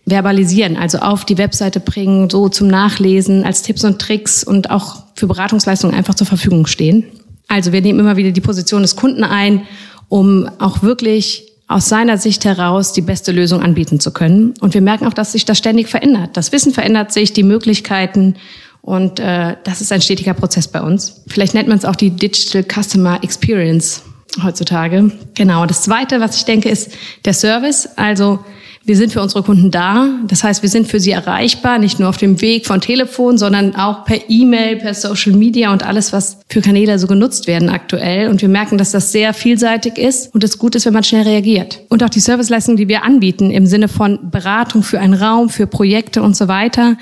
verbalisieren, 0.06 0.76
also 0.76 0.98
auf 0.98 1.24
die 1.24 1.38
Webseite 1.38 1.78
bringen, 1.78 2.28
so 2.28 2.48
zum 2.48 2.68
Nachlesen, 2.68 3.44
als 3.44 3.62
Tipps 3.62 3.84
und 3.84 4.00
Tricks 4.00 4.42
und 4.42 4.70
auch 4.70 5.02
für 5.14 5.26
Beratungsleistungen 5.26 5.94
einfach 5.94 6.14
zur 6.14 6.26
Verfügung 6.26 6.66
stehen. 6.66 7.04
Also 7.52 7.70
wir 7.70 7.82
nehmen 7.82 8.00
immer 8.00 8.16
wieder 8.16 8.31
die 8.31 8.40
Position 8.40 8.81
des 8.81 8.96
Kunden 8.96 9.25
ein, 9.25 9.66
um 10.08 10.49
auch 10.58 10.82
wirklich 10.82 11.52
aus 11.69 11.87
seiner 11.87 12.16
Sicht 12.16 12.46
heraus 12.46 12.94
die 12.94 13.02
beste 13.02 13.31
Lösung 13.31 13.60
anbieten 13.60 14.00
zu 14.00 14.10
können. 14.10 14.54
Und 14.60 14.72
wir 14.72 14.81
merken 14.81 15.06
auch, 15.06 15.12
dass 15.12 15.32
sich 15.32 15.44
das 15.44 15.58
ständig 15.58 15.88
verändert. 15.88 16.31
Das 16.32 16.50
Wissen 16.52 16.72
verändert 16.72 17.12
sich, 17.12 17.34
die 17.34 17.43
Möglichkeiten 17.43 18.37
und 18.81 19.20
äh, 19.20 19.56
das 19.64 19.82
ist 19.82 19.93
ein 19.93 20.00
stetiger 20.00 20.32
Prozess 20.32 20.66
bei 20.66 20.81
uns. 20.81 21.20
Vielleicht 21.26 21.52
nennt 21.52 21.69
man 21.69 21.76
es 21.76 21.84
auch 21.84 21.94
die 21.94 22.08
Digital 22.08 22.64
Customer 22.64 23.22
Experience 23.22 24.02
heutzutage. 24.43 25.12
Genau. 25.34 25.66
Das 25.66 25.82
Zweite, 25.82 26.20
was 26.20 26.37
ich 26.37 26.46
denke, 26.46 26.70
ist 26.70 26.93
der 27.26 27.34
Service. 27.34 27.87
Also 27.96 28.38
wir 28.84 28.96
sind 28.96 29.12
für 29.12 29.23
unsere 29.23 29.43
Kunden 29.43 29.70
da. 29.70 30.08
Das 30.26 30.43
heißt, 30.43 30.62
wir 30.62 30.69
sind 30.69 30.88
für 30.88 31.00
sie 31.00 31.12
erreichbar, 31.12 31.79
nicht 31.79 32.00
nur 32.00 32.08
auf 32.08 32.17
dem 32.17 32.40
Weg 32.40 32.67
von 32.67 32.81
Telefon, 32.81 33.38
sondern 33.38 33.76
auch 33.76 34.05
per 34.05 34.19
E-Mail, 34.29 34.76
per 34.76 34.94
Social 34.94 35.32
Media 35.32 35.73
und 35.73 35.84
alles, 35.84 36.12
was 36.12 36.38
für 36.49 36.61
Kanäle 36.61 36.99
so 36.99 37.06
genutzt 37.06 37.46
werden 37.46 37.69
aktuell. 37.69 38.29
Und 38.29 38.43
wir 38.43 38.49
merken, 38.49 38.79
dass 38.79 38.90
das 38.90 39.12
sehr 39.12 39.34
vielseitig 39.34 39.99
ist 39.99 40.34
und 40.34 40.43
es 40.43 40.58
gut 40.58 40.75
ist, 40.75 40.87
wenn 40.87 40.94
man 40.94 41.05
schnell 41.05 41.23
reagiert. 41.23 41.81
Und 41.88 42.02
auch 42.02 42.11
die 42.11 42.20
Serviceleistungen, 42.20 42.76
die 42.76 42.88
wir 42.88 43.05
anbieten 43.05 43.50
im 43.50 43.67
Sinne 43.67 43.88
von 43.88 44.31
Beratung 44.31 44.82
für 44.82 44.99
einen 44.99 45.14
Raum, 45.14 45.49
für 45.49 45.67
Projekte 45.67 46.23
und 46.23 46.37
so 46.37 46.49
weiter, 46.49 46.96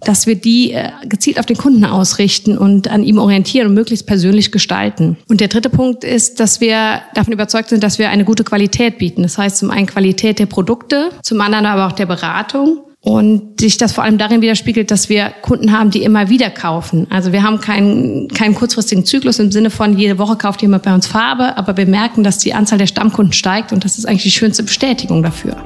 dass 0.00 0.26
wir 0.26 0.36
die 0.36 0.72
äh, 0.72 0.90
gezielt 1.04 1.38
auf 1.38 1.46
den 1.46 1.56
Kunden 1.56 1.84
ausrichten 1.84 2.56
und 2.56 2.88
an 2.88 3.02
ihm 3.02 3.18
orientieren 3.18 3.68
und 3.68 3.74
möglichst 3.74 4.06
persönlich 4.06 4.52
gestalten. 4.52 5.16
Und 5.28 5.40
der 5.40 5.48
dritte 5.48 5.70
Punkt 5.70 6.04
ist, 6.04 6.40
dass 6.40 6.60
wir 6.60 7.02
davon 7.14 7.32
überzeugt 7.32 7.68
sind, 7.68 7.82
dass 7.82 7.98
wir 7.98 8.10
eine 8.10 8.24
gute 8.24 8.44
Qualität 8.44 8.98
bieten. 8.98 9.22
Das 9.22 9.38
heißt 9.38 9.58
zum 9.58 9.70
einen 9.70 9.86
Qualität 9.86 10.38
der 10.38 10.46
Produkte, 10.46 11.10
zum 11.22 11.40
anderen 11.40 11.66
aber 11.66 11.86
auch 11.86 11.92
der 11.92 12.06
Beratung. 12.06 12.80
Und 13.00 13.60
sich 13.60 13.76
das 13.76 13.92
vor 13.92 14.02
allem 14.02 14.18
darin 14.18 14.42
widerspiegelt, 14.42 14.90
dass 14.90 15.08
wir 15.08 15.32
Kunden 15.40 15.72
haben, 15.72 15.90
die 15.90 16.02
immer 16.02 16.30
wieder 16.30 16.50
kaufen. 16.50 17.06
Also 17.10 17.32
wir 17.32 17.44
haben 17.44 17.60
keinen, 17.60 18.26
keinen 18.28 18.56
kurzfristigen 18.56 19.04
Zyklus 19.04 19.38
im 19.38 19.52
Sinne 19.52 19.70
von, 19.70 19.96
jede 19.96 20.18
Woche 20.18 20.36
kauft 20.36 20.62
jemand 20.62 20.82
bei 20.82 20.92
uns 20.92 21.06
Farbe, 21.06 21.56
aber 21.56 21.76
wir 21.76 21.86
merken, 21.86 22.24
dass 22.24 22.38
die 22.38 22.54
Anzahl 22.54 22.76
der 22.76 22.88
Stammkunden 22.88 23.32
steigt 23.32 23.72
und 23.72 23.84
das 23.84 23.98
ist 23.98 24.04
eigentlich 24.04 24.24
die 24.24 24.32
schönste 24.32 24.64
Bestätigung 24.64 25.22
dafür. 25.22 25.56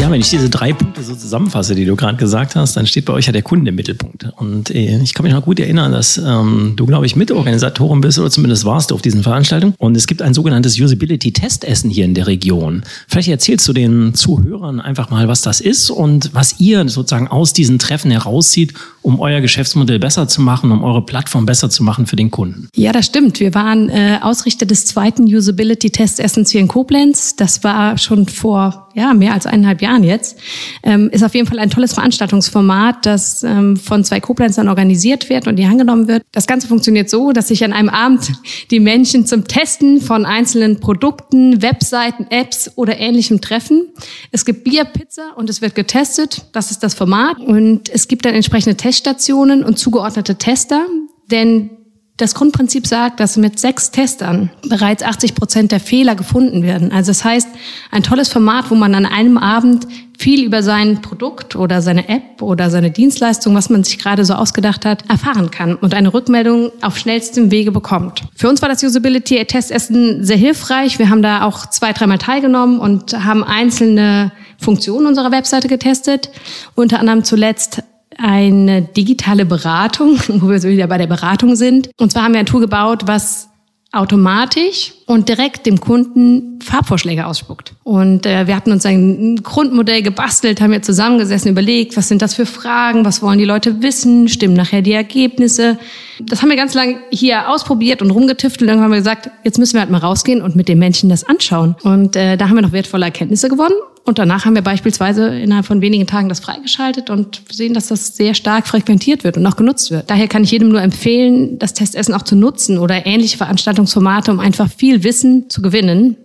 Ja, 0.00 0.08
wenn 0.12 0.20
ich 0.20 0.30
diese 0.30 0.48
drei 0.48 0.72
Punkte 0.72 1.02
so 1.02 1.16
zusammenfasse, 1.16 1.74
die 1.74 1.84
du 1.84 1.96
gerade 1.96 2.16
gesagt 2.16 2.54
hast, 2.54 2.76
dann 2.76 2.86
steht 2.86 3.04
bei 3.04 3.12
euch 3.12 3.26
ja 3.26 3.32
der 3.32 3.42
Kunde 3.42 3.70
im 3.70 3.74
Mittelpunkt. 3.74 4.28
Und 4.36 4.70
äh, 4.70 5.02
ich 5.02 5.12
kann 5.12 5.24
mich 5.24 5.32
noch 5.32 5.44
gut 5.44 5.58
erinnern, 5.58 5.90
dass 5.90 6.18
ähm, 6.18 6.74
du, 6.76 6.86
glaube 6.86 7.04
ich, 7.04 7.16
Mitorganisatorin 7.16 8.00
bist 8.00 8.16
oder 8.20 8.30
zumindest 8.30 8.64
warst 8.64 8.92
du 8.92 8.94
auf 8.94 9.02
diesen 9.02 9.24
Veranstaltungen. 9.24 9.74
Und 9.76 9.96
es 9.96 10.06
gibt 10.06 10.22
ein 10.22 10.34
sogenanntes 10.34 10.78
Usability-Testessen 10.78 11.90
hier 11.90 12.04
in 12.04 12.14
der 12.14 12.28
Region. 12.28 12.84
Vielleicht 13.08 13.28
erzählst 13.28 13.66
du 13.66 13.72
den 13.72 14.14
Zuhörern 14.14 14.80
einfach 14.80 15.10
mal, 15.10 15.26
was 15.26 15.42
das 15.42 15.60
ist 15.60 15.90
und 15.90 16.30
was 16.32 16.60
ihr 16.60 16.88
sozusagen 16.88 17.26
aus 17.26 17.52
diesen 17.52 17.80
Treffen 17.80 18.12
herauszieht, 18.12 18.74
um 19.08 19.20
euer 19.20 19.40
Geschäftsmodell 19.40 19.98
besser 19.98 20.28
zu 20.28 20.42
machen, 20.42 20.70
um 20.70 20.84
eure 20.84 21.00
Plattform 21.00 21.46
besser 21.46 21.70
zu 21.70 21.82
machen 21.82 22.06
für 22.06 22.16
den 22.16 22.30
Kunden. 22.30 22.68
Ja, 22.76 22.92
das 22.92 23.06
stimmt. 23.06 23.40
Wir 23.40 23.54
waren 23.54 23.88
äh, 23.88 24.18
Ausrichter 24.20 24.66
des 24.66 24.84
zweiten 24.84 25.24
Usability-Testessens 25.24 26.50
hier 26.50 26.60
in 26.60 26.68
Koblenz. 26.68 27.34
Das 27.34 27.64
war 27.64 27.96
schon 27.96 28.28
vor 28.28 28.88
ja, 28.98 29.14
mehr 29.14 29.32
als 29.32 29.46
eineinhalb 29.46 29.80
Jahren 29.80 30.02
jetzt. 30.02 30.38
Ähm, 30.82 31.08
ist 31.10 31.22
auf 31.22 31.34
jeden 31.34 31.46
Fall 31.46 31.58
ein 31.60 31.70
tolles 31.70 31.94
Veranstaltungsformat, 31.94 33.06
das 33.06 33.44
ähm, 33.44 33.76
von 33.76 34.02
zwei 34.02 34.18
Koblenzern 34.18 34.68
organisiert 34.68 35.30
wird 35.30 35.46
und 35.46 35.56
die 35.56 35.64
angenommen 35.64 36.08
wird. 36.08 36.24
Das 36.32 36.46
Ganze 36.46 36.66
funktioniert 36.66 37.08
so, 37.08 37.32
dass 37.32 37.48
sich 37.48 37.64
an 37.64 37.72
einem 37.72 37.88
Abend 37.88 38.32
die 38.70 38.80
Menschen 38.80 39.24
zum 39.24 39.46
Testen 39.46 40.00
von 40.00 40.26
einzelnen 40.26 40.80
Produkten, 40.80 41.62
Webseiten, 41.62 42.26
Apps 42.30 42.72
oder 42.74 42.98
ähnlichem 42.98 43.40
treffen. 43.40 43.86
Es 44.32 44.44
gibt 44.44 44.64
Bier, 44.64 44.84
Pizza 44.84 45.32
und 45.36 45.48
es 45.48 45.62
wird 45.62 45.76
getestet. 45.76 46.46
Das 46.52 46.72
ist 46.72 46.82
das 46.82 46.94
Format. 46.94 47.38
Und 47.38 47.88
es 47.88 48.08
gibt 48.08 48.24
dann 48.24 48.34
entsprechende 48.34 48.76
Teststationen 48.98 49.62
und 49.62 49.78
zugeordnete 49.78 50.36
Tester. 50.36 50.86
Denn 51.30 51.70
das 52.16 52.34
Grundprinzip 52.34 52.84
sagt, 52.84 53.20
dass 53.20 53.36
mit 53.36 53.60
sechs 53.60 53.92
Testern 53.92 54.50
bereits 54.68 55.04
80 55.04 55.36
Prozent 55.36 55.70
der 55.70 55.78
Fehler 55.78 56.16
gefunden 56.16 56.64
werden. 56.64 56.90
Also 56.90 57.10
das 57.10 57.24
heißt, 57.24 57.48
ein 57.92 58.02
tolles 58.02 58.28
Format, 58.28 58.72
wo 58.72 58.74
man 58.74 58.96
an 58.96 59.06
einem 59.06 59.38
Abend 59.38 59.86
viel 60.18 60.42
über 60.44 60.64
sein 60.64 61.00
Produkt 61.00 61.54
oder 61.54 61.80
seine 61.80 62.08
App 62.08 62.42
oder 62.42 62.70
seine 62.70 62.90
Dienstleistung, 62.90 63.54
was 63.54 63.70
man 63.70 63.84
sich 63.84 64.00
gerade 64.00 64.24
so 64.24 64.34
ausgedacht 64.34 64.84
hat, 64.84 65.08
erfahren 65.08 65.52
kann 65.52 65.76
und 65.76 65.94
eine 65.94 66.12
Rückmeldung 66.12 66.72
auf 66.80 66.98
schnellstem 66.98 67.52
Wege 67.52 67.70
bekommt. 67.70 68.22
Für 68.34 68.48
uns 68.48 68.60
war 68.62 68.68
das 68.68 68.82
Usability-Testessen 68.82 70.24
sehr 70.24 70.36
hilfreich. 70.36 70.98
Wir 70.98 71.10
haben 71.10 71.22
da 71.22 71.44
auch 71.44 71.66
zwei, 71.66 71.92
dreimal 71.92 72.18
teilgenommen 72.18 72.80
und 72.80 73.12
haben 73.24 73.44
einzelne 73.44 74.32
Funktionen 74.58 75.06
unserer 75.06 75.30
Webseite 75.30 75.68
getestet. 75.68 76.30
Unter 76.74 76.98
anderem 76.98 77.22
zuletzt 77.22 77.84
eine 78.18 78.82
digitale 78.82 79.46
Beratung, 79.46 80.18
wo 80.28 80.50
wir 80.50 80.60
so 80.60 80.68
wieder 80.68 80.86
bei 80.86 80.98
der 80.98 81.06
Beratung 81.06 81.56
sind. 81.56 81.90
Und 81.98 82.12
zwar 82.12 82.24
haben 82.24 82.32
wir 82.32 82.40
ein 82.40 82.46
Tool 82.46 82.60
gebaut, 82.60 83.02
was 83.06 83.48
automatisch 83.90 84.92
und 85.06 85.30
direkt 85.30 85.64
dem 85.64 85.80
Kunden 85.80 86.60
Farbvorschläge 86.60 87.26
ausspuckt. 87.26 87.72
Und 87.84 88.26
äh, 88.26 88.46
wir 88.46 88.54
hatten 88.54 88.70
uns 88.70 88.84
ein 88.84 89.36
Grundmodell 89.36 90.02
gebastelt, 90.02 90.60
haben 90.60 90.72
wir 90.72 90.82
zusammengesessen, 90.82 91.50
überlegt, 91.50 91.96
was 91.96 92.08
sind 92.08 92.20
das 92.20 92.34
für 92.34 92.44
Fragen, 92.44 93.06
was 93.06 93.22
wollen 93.22 93.38
die 93.38 93.46
Leute 93.46 93.80
wissen, 93.82 94.28
stimmen 94.28 94.52
nachher 94.52 94.82
die 94.82 94.92
Ergebnisse. 94.92 95.78
Das 96.20 96.42
haben 96.42 96.50
wir 96.50 96.56
ganz 96.56 96.74
lange 96.74 96.98
hier 97.10 97.48
ausprobiert 97.48 98.02
und 98.02 98.10
rumgetüftelt. 98.10 98.68
Irgendwann 98.68 98.84
haben 98.84 98.92
wir 98.92 98.98
gesagt, 98.98 99.30
jetzt 99.44 99.58
müssen 99.58 99.74
wir 99.74 99.80
halt 99.80 99.90
mal 99.90 99.98
rausgehen 99.98 100.42
und 100.42 100.54
mit 100.54 100.68
den 100.68 100.78
Menschen 100.78 101.08
das 101.08 101.24
anschauen. 101.24 101.74
Und 101.82 102.14
äh, 102.14 102.36
da 102.36 102.50
haben 102.50 102.56
wir 102.56 102.62
noch 102.62 102.72
wertvolle 102.72 103.06
Erkenntnisse 103.06 103.48
gewonnen. 103.48 103.76
Und 104.08 104.18
danach 104.18 104.46
haben 104.46 104.54
wir 104.54 104.62
beispielsweise 104.62 105.38
innerhalb 105.38 105.66
von 105.66 105.82
wenigen 105.82 106.06
Tagen 106.06 106.30
das 106.30 106.40
freigeschaltet 106.40 107.10
und 107.10 107.42
sehen, 107.50 107.74
dass 107.74 107.88
das 107.88 108.16
sehr 108.16 108.32
stark 108.32 108.66
frequentiert 108.66 109.22
wird 109.22 109.36
und 109.36 109.46
auch 109.46 109.56
genutzt 109.56 109.90
wird. 109.90 110.08
Daher 110.08 110.28
kann 110.28 110.44
ich 110.44 110.50
jedem 110.50 110.70
nur 110.70 110.80
empfehlen, 110.80 111.58
das 111.58 111.74
Testessen 111.74 112.14
auch 112.14 112.22
zu 112.22 112.34
nutzen 112.34 112.78
oder 112.78 113.04
ähnliche 113.04 113.36
Veranstaltungsformate, 113.36 114.30
um 114.30 114.40
einfach 114.40 114.70
viel 114.70 115.04
Wissen 115.04 115.50
zu 115.50 115.60
gewinnen. 115.60 116.16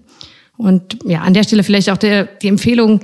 Und 0.55 0.97
ja, 1.03 1.23
an 1.23 1.33
der 1.33 1.43
Stelle 1.43 1.61
vielleicht 1.61 1.89
auch 1.89 1.97
der, 1.97 2.23
die 2.23 2.47
Empfehlung, 2.47 3.01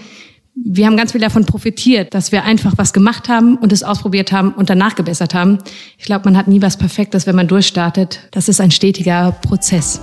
wir 0.55 0.85
haben 0.85 0.95
ganz 0.95 1.11
viel 1.11 1.19
davon 1.19 1.43
profitiert, 1.43 2.13
dass 2.13 2.31
wir 2.31 2.45
einfach 2.45 2.71
was 2.77 2.93
gemacht 2.93 3.27
haben 3.27 3.57
und 3.57 3.73
es 3.73 3.83
ausprobiert 3.83 4.31
haben 4.31 4.53
und 4.53 4.69
danach 4.69 4.95
gebessert 4.95 5.33
haben. 5.33 5.57
Ich 5.97 6.05
glaube, 6.05 6.23
man 6.23 6.37
hat 6.37 6.47
nie 6.47 6.61
was 6.61 6.77
Perfektes, 6.77 7.27
wenn 7.27 7.35
man 7.35 7.49
durchstartet. 7.49 8.21
Das 8.31 8.47
ist 8.47 8.61
ein 8.61 8.71
stetiger 8.71 9.33
Prozess. 9.41 9.99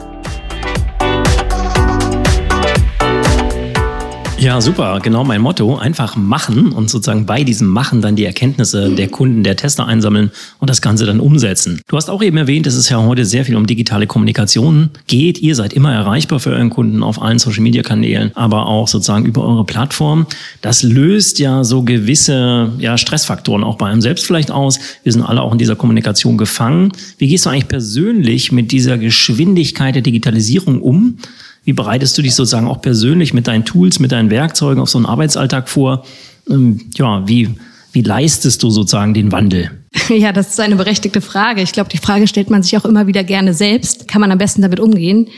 Ja, 4.47 4.61
super. 4.61 5.01
Genau 5.03 5.25
mein 5.25 5.41
Motto. 5.41 5.77
Einfach 5.77 6.15
machen 6.15 6.71
und 6.71 6.89
sozusagen 6.89 7.27
bei 7.27 7.43
diesem 7.43 7.67
Machen 7.67 8.01
dann 8.01 8.15
die 8.15 8.25
Erkenntnisse 8.25 8.91
der 8.91 9.09
Kunden, 9.09 9.43
der 9.43 9.57
Tester 9.57 9.89
einsammeln 9.89 10.31
und 10.61 10.71
das 10.71 10.81
Ganze 10.81 11.05
dann 11.05 11.19
umsetzen. 11.19 11.81
Du 11.89 11.97
hast 11.97 12.09
auch 12.09 12.23
eben 12.23 12.37
erwähnt, 12.37 12.65
dass 12.65 12.75
es 12.75 12.89
ja 12.89 13.03
heute 13.03 13.25
sehr 13.25 13.45
viel 13.45 13.57
um 13.57 13.67
digitale 13.67 14.07
Kommunikation 14.07 14.91
geht. 15.09 15.41
Ihr 15.41 15.57
seid 15.57 15.73
immer 15.73 15.93
erreichbar 15.93 16.39
für 16.39 16.51
euren 16.51 16.71
Kunden 16.71 17.03
auf 17.03 17.21
allen 17.21 17.41
Social 17.41 17.61
Media 17.61 17.83
Kanälen, 17.83 18.31
aber 18.37 18.67
auch 18.67 18.87
sozusagen 18.87 19.27
über 19.27 19.43
eure 19.45 19.65
Plattform. 19.65 20.29
Das 20.63 20.85
löst 20.85 21.41
ja 21.41 21.65
so 21.65 21.83
gewisse 21.83 22.73
ja, 22.79 22.97
Stressfaktoren 22.99 23.65
auch 23.65 23.79
bei 23.79 23.89
einem 23.89 24.01
selbst 24.01 24.27
vielleicht 24.27 24.53
aus. 24.53 24.79
Wir 25.03 25.11
sind 25.11 25.23
alle 25.23 25.43
auch 25.43 25.51
in 25.51 25.59
dieser 25.59 25.75
Kommunikation 25.75 26.39
gefangen. 26.39 26.93
Wie 27.19 27.27
gehst 27.27 27.47
du 27.47 27.51
eigentlich 27.51 27.67
persönlich 27.67 28.53
mit 28.53 28.71
dieser 28.71 28.97
Geschwindigkeit 28.97 29.97
der 29.97 30.03
Digitalisierung 30.03 30.81
um? 30.81 31.19
Wie 31.67 31.73
bereitest 31.73 32.17
du 32.17 32.23
dich 32.23 32.37
sozusagen 32.37 32.69
auch 32.69 32.81
persönlich 32.81 33.35
mit 33.35 33.49
deinen 33.49 33.65
Tools, 33.65 33.99
mit 33.99 34.13
deinen 34.13 34.31
Werkzeugen 34.31 34.81
auf 34.81 34.89
so 34.89 34.99
einen 34.99 35.07
Arbeitsalltag 35.07 35.69
vor? 35.69 36.05
Ähm, 36.49 36.81
ja, 36.97 37.27
wie, 37.27 37.57
wie 37.91 38.03
leistest 38.03 38.63
du 38.63 38.71
sozusagen 38.71 39.13
den 39.13 39.33
Wandel? 39.33 39.73
Ja, 40.09 40.31
das 40.31 40.51
ist 40.51 40.61
eine 40.61 40.77
berechtigte 40.77 41.21
Frage. 41.21 41.63
Ich 41.63 41.73
glaube, 41.73 41.91
die 41.91 41.99
Frage 41.99 42.29
stellt 42.29 42.51
man 42.51 42.63
sich 42.63 42.77
auch 42.77 42.85
immer 42.85 43.09
wieder 43.09 43.25
gerne 43.25 43.55
selbst. 43.55 44.07
Kann 44.07 44.21
man 44.21 44.31
am 44.31 44.39
besten 44.39 44.63
damit 44.63 44.79
umgehen? 44.79 45.29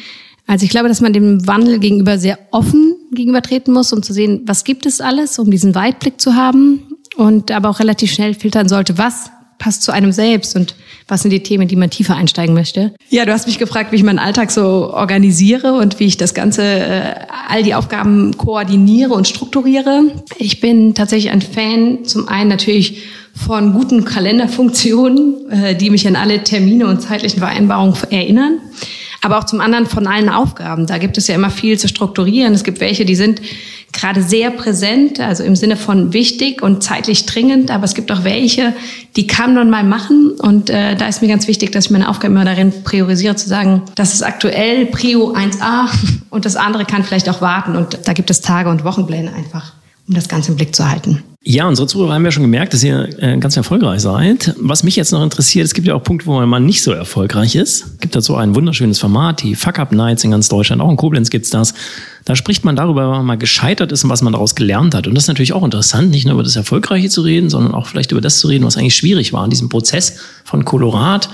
Also 0.47 0.65
ich 0.65 0.71
glaube, 0.71 0.89
dass 0.89 1.01
man 1.01 1.15
dem 1.15 1.47
Wandel 1.47 1.79
gegenüber 1.79 2.19
sehr 2.19 2.39
offen 2.51 2.97
gegenübertreten 3.13 3.73
muss, 3.73 3.93
um 3.93 4.03
zu 4.03 4.13
sehen, 4.13 4.43
was 4.45 4.65
gibt 4.65 4.85
es 4.85 5.01
alles, 5.01 5.39
um 5.39 5.51
diesen 5.51 5.75
Weitblick 5.75 6.21
zu 6.21 6.35
haben 6.35 6.81
und 7.17 7.51
aber 7.51 7.71
auch 7.71 7.81
relativ 7.81 8.13
schnell 8.13 8.35
filtern 8.35 8.69
sollte, 8.69 8.99
was 8.99 9.31
passt 9.59 9.83
zu 9.83 9.93
einem 9.93 10.13
selbst 10.13 10.57
und 10.57 10.75
was 11.09 11.23
sind 11.23 11.31
die 11.31 11.43
Themen, 11.43 11.69
die 11.69 11.77
man 11.77 11.91
tiefer 11.91 12.17
einsteigen 12.17 12.55
möchte. 12.55 12.95
Ja, 13.09 13.25
du 13.25 13.33
hast 13.33 13.47
mich 13.47 13.59
gefragt, 13.59 13.93
wie 13.93 13.97
ich 13.97 14.03
meinen 14.03 14.19
Alltag 14.19 14.51
so 14.51 14.93
organisiere 14.93 15.75
und 15.75 15.99
wie 16.01 16.05
ich 16.05 16.17
das 16.17 16.35
Ganze, 16.35 16.63
äh, 16.63 17.15
all 17.49 17.63
die 17.63 17.75
Aufgaben 17.75 18.37
koordiniere 18.37 19.15
und 19.15 19.27
strukturiere. 19.27 20.03
Ich 20.37 20.61
bin 20.61 20.95
tatsächlich 20.95 21.33
ein 21.33 21.43
Fan, 21.43 22.05
zum 22.05 22.29
einen 22.29 22.51
natürlich 22.51 23.03
von 23.35 23.73
guten 23.73 24.05
Kalenderfunktionen, 24.05 25.51
äh, 25.51 25.75
die 25.75 25.91
mich 25.91 26.07
an 26.07 26.17
alle 26.17 26.45
Termine 26.45 26.87
und 26.87 27.01
zeitlichen 27.01 27.39
Vereinbarungen 27.39 27.97
erinnern 28.11 28.61
aber 29.21 29.39
auch 29.39 29.45
zum 29.45 29.61
anderen 29.61 29.87
von 29.87 30.07
allen 30.07 30.29
Aufgaben. 30.29 30.87
Da 30.87 30.99
gibt 30.99 31.19
es 31.19 31.27
ja 31.27 31.35
immer 31.35 31.51
viel 31.51 31.79
zu 31.79 31.89
strukturieren. 31.89 32.55
Es 32.55 32.65
gibt 32.65 32.81
welche, 32.81 33.05
die 33.05 33.17
sind 33.17 33.41
gerade 33.93 34.23
sehr 34.23 34.51
präsent, 34.51 35.19
also 35.21 35.43
im 35.43 35.57
Sinne 35.57 35.77
von 35.77 36.13
wichtig 36.13 36.63
und 36.63 36.83
zeitlich 36.83 37.27
dringend, 37.27 37.71
aber 37.71 37.85
es 37.85 37.95
gibt 37.95 38.13
auch 38.13 38.25
welche, 38.25 38.75
die 39.17 39.27
kann 39.27 39.55
man 39.55 39.71
mal 39.71 39.85
machen. 39.85 40.33
Und 40.39 40.71
äh, 40.71 40.95
da 40.95 41.09
ist 41.09 41.23
mir 41.23 41.29
ganz 41.29 41.49
wichtig, 41.49 41.73
dass 41.73 41.87
ich 41.87 41.91
meine 41.91 42.09
Aufgaben 42.09 42.35
immer 42.35 42.45
darin 42.45 42.73
priorisiere, 42.85 43.37
zu 43.37 43.49
sagen, 43.49 43.83
das 43.95 44.15
ist 44.15 44.23
aktuell 44.23 44.87
Prio 44.87 45.35
1a 45.35 45.89
und 46.31 46.45
das 46.45 46.57
andere 46.57 46.85
kann 46.85 47.03
vielleicht 47.03 47.29
auch 47.29 47.41
warten. 47.41 47.77
Und 47.77 47.99
da 48.05 48.13
gibt 48.13 48.31
es 48.31 48.41
Tage 48.41 48.71
und 48.71 48.85
Wochenpläne 48.85 49.33
einfach 49.33 49.73
um 50.09 50.15
das 50.15 50.29
Ganze 50.29 50.51
im 50.51 50.57
Blick 50.57 50.75
zu 50.75 50.89
halten. 50.89 51.23
Ja, 51.45 51.69
unsere 51.69 51.87
Zuhörer 51.87 52.15
haben 52.15 52.25
ja 52.25 52.33
schon 52.33 52.43
gemerkt, 52.43 52.75
dass 52.75 52.83
ihr 52.83 53.09
äh, 53.23 53.39
ganz 53.39 53.57
erfolgreich 53.57 54.01
seid. 54.01 54.55
Was 54.59 54.83
mich 54.83 54.97
jetzt 54.97 55.13
noch 55.13 55.23
interessiert, 55.23 55.65
es 55.65 55.73
gibt 55.73 55.87
ja 55.87 55.95
auch 55.95 56.03
Punkte, 56.03 56.27
wo 56.27 56.45
man 56.45 56.67
nicht 56.67 56.83
so 56.83 56.93
erfolgreich 56.93 57.55
ist. 57.55 57.85
Es 57.85 57.99
gibt 58.01 58.17
dazu 58.17 58.37
ein 58.37 58.55
wunderschönes 58.55 58.99
Format, 58.99 59.43
die 59.43 59.55
Fuck-Up-Nights 59.55 60.25
in 60.25 60.33
ganz 60.33 60.49
Deutschland, 60.49 60.83
auch 60.83 60.91
in 60.91 60.97
Koblenz 60.97 61.31
gibt's 61.31 61.51
das. 61.51 61.75
Da 62.25 62.35
spricht 62.35 62.65
man 62.65 62.77
darüber, 62.77 63.03
wenn 63.03 63.19
man 63.19 63.27
mal 63.27 63.39
gescheitert 63.39 63.93
ist 63.93 64.05
und 64.05 64.11
was 64.11 64.21
man 64.21 64.33
daraus 64.33 64.57
gelernt 64.57 64.95
hat. 64.95 65.07
Und 65.07 65.15
das 65.15 65.25
ist 65.25 65.29
natürlich 65.29 65.53
auch 65.53 65.65
interessant, 65.65 66.11
nicht 66.11 66.25
nur 66.25 66.35
über 66.35 66.43
das 66.43 66.57
Erfolgreiche 66.57 67.09
zu 67.09 67.23
reden, 67.23 67.49
sondern 67.51 67.73
auch 67.73 67.87
vielleicht 67.87 68.13
über 68.13 68.21
das 68.21 68.41
zu 68.41 68.49
reden, 68.49 68.65
was 68.65 68.77
eigentlich 68.77 68.97
schwierig 68.97 69.33
war 69.33 69.45
in 69.45 69.51
diesem 69.51 69.69
Prozess 69.69 70.17
von 70.45 70.65
Kolorat 70.65 71.31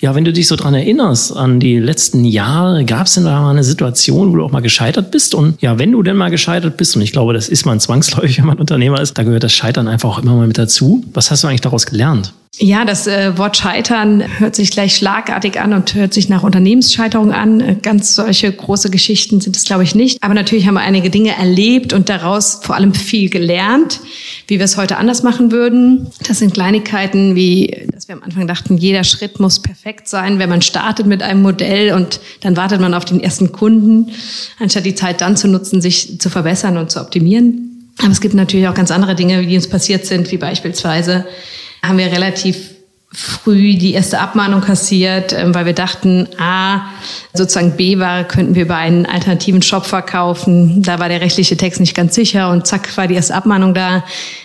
ja, 0.00 0.14
wenn 0.14 0.24
du 0.24 0.32
dich 0.32 0.46
so 0.46 0.56
dran 0.56 0.74
erinnerst 0.74 1.34
an 1.34 1.58
die 1.58 1.78
letzten 1.78 2.24
Jahre, 2.24 2.84
gab 2.84 3.06
es 3.06 3.14
denn 3.14 3.24
da 3.24 3.40
mal 3.40 3.50
eine 3.50 3.64
Situation, 3.64 4.32
wo 4.32 4.36
du 4.36 4.44
auch 4.44 4.50
mal 4.50 4.60
gescheitert 4.60 5.10
bist? 5.10 5.34
Und 5.34 5.60
ja, 5.62 5.78
wenn 5.78 5.92
du 5.92 6.02
denn 6.02 6.16
mal 6.16 6.30
gescheitert 6.30 6.76
bist, 6.76 6.96
und 6.96 7.02
ich 7.02 7.12
glaube, 7.12 7.32
das 7.32 7.48
ist 7.48 7.64
man 7.64 7.80
zwangsläufig, 7.80 8.38
wenn 8.38 8.46
man 8.46 8.58
Unternehmer 8.58 9.00
ist, 9.00 9.16
da 9.16 9.22
gehört 9.22 9.44
das 9.44 9.52
Scheitern 9.52 9.88
einfach 9.88 10.10
auch 10.10 10.18
immer 10.18 10.34
mal 10.34 10.46
mit 10.46 10.58
dazu. 10.58 11.04
Was 11.14 11.30
hast 11.30 11.44
du 11.44 11.48
eigentlich 11.48 11.62
daraus 11.62 11.86
gelernt? 11.86 12.34
Ja, 12.58 12.86
das 12.86 13.06
äh, 13.06 13.36
Wort 13.36 13.58
Scheitern 13.58 14.24
hört 14.38 14.56
sich 14.56 14.70
gleich 14.70 14.96
schlagartig 14.96 15.60
an 15.60 15.74
und 15.74 15.94
hört 15.94 16.14
sich 16.14 16.30
nach 16.30 16.42
Unternehmensscheiterung 16.42 17.32
an. 17.32 17.60
Äh, 17.60 17.76
ganz 17.82 18.14
solche 18.14 18.50
große 18.50 18.88
Geschichten 18.88 19.42
sind 19.42 19.56
es, 19.56 19.64
glaube 19.64 19.82
ich, 19.82 19.94
nicht. 19.94 20.22
Aber 20.22 20.32
natürlich 20.32 20.66
haben 20.66 20.74
wir 20.74 20.80
einige 20.80 21.10
Dinge 21.10 21.36
erlebt 21.36 21.92
und 21.92 22.08
daraus 22.08 22.60
vor 22.62 22.74
allem 22.74 22.94
viel 22.94 23.28
gelernt, 23.28 24.00
wie 24.48 24.58
wir 24.58 24.64
es 24.64 24.78
heute 24.78 24.96
anders 24.96 25.22
machen 25.22 25.52
würden. 25.52 26.06
Das 26.26 26.38
sind 26.38 26.54
Kleinigkeiten 26.54 27.34
wie, 27.34 27.88
dass 27.92 28.08
wir 28.08 28.14
am 28.14 28.22
Anfang 28.22 28.46
dachten, 28.46 28.78
jeder 28.78 29.04
Schritt 29.04 29.38
muss 29.38 29.60
perfekt 29.60 30.08
sein, 30.08 30.38
wenn 30.38 30.48
man 30.48 30.62
startet 30.62 31.06
mit 31.06 31.22
einem 31.22 31.42
Modell 31.42 31.92
und 31.92 32.20
dann 32.40 32.56
wartet 32.56 32.80
man 32.80 32.94
auf 32.94 33.04
den 33.04 33.20
ersten 33.20 33.52
Kunden, 33.52 34.12
anstatt 34.58 34.86
die 34.86 34.94
Zeit 34.94 35.20
dann 35.20 35.36
zu 35.36 35.46
nutzen, 35.46 35.82
sich 35.82 36.18
zu 36.18 36.30
verbessern 36.30 36.78
und 36.78 36.90
zu 36.90 37.02
optimieren. 37.02 37.90
Aber 37.98 38.12
es 38.12 38.22
gibt 38.22 38.34
natürlich 38.34 38.66
auch 38.66 38.74
ganz 38.74 38.90
andere 38.90 39.14
Dinge, 39.14 39.44
die 39.44 39.56
uns 39.56 39.68
passiert 39.68 40.06
sind, 40.06 40.32
wie 40.32 40.38
beispielsweise 40.38 41.26
haben 41.82 41.98
wir 41.98 42.06
relativ 42.06 42.76
früh 43.12 43.76
die 43.76 43.94
erste 43.94 44.18
Abmahnung 44.18 44.60
kassiert, 44.60 45.32
ähm, 45.32 45.54
weil 45.54 45.64
wir 45.64 45.72
dachten, 45.72 46.28
A, 46.38 46.82
sozusagen 47.32 47.72
B-Ware 47.72 48.24
könnten 48.24 48.54
wir 48.54 48.62
über 48.62 48.76
einen 48.76 49.06
alternativen 49.06 49.62
Shop 49.62 49.86
verkaufen. 49.86 50.82
Da 50.82 50.98
war 50.98 51.08
der 51.08 51.20
rechtliche 51.20 51.56
Text 51.56 51.80
nicht 51.80 51.94
ganz 51.94 52.14
sicher 52.14 52.50
und 52.50 52.66
zack 52.66 52.94
war 52.96 53.06
die 53.06 53.14
erste 53.14 53.34
Abmahnung 53.34 53.72
da. 53.72 54.04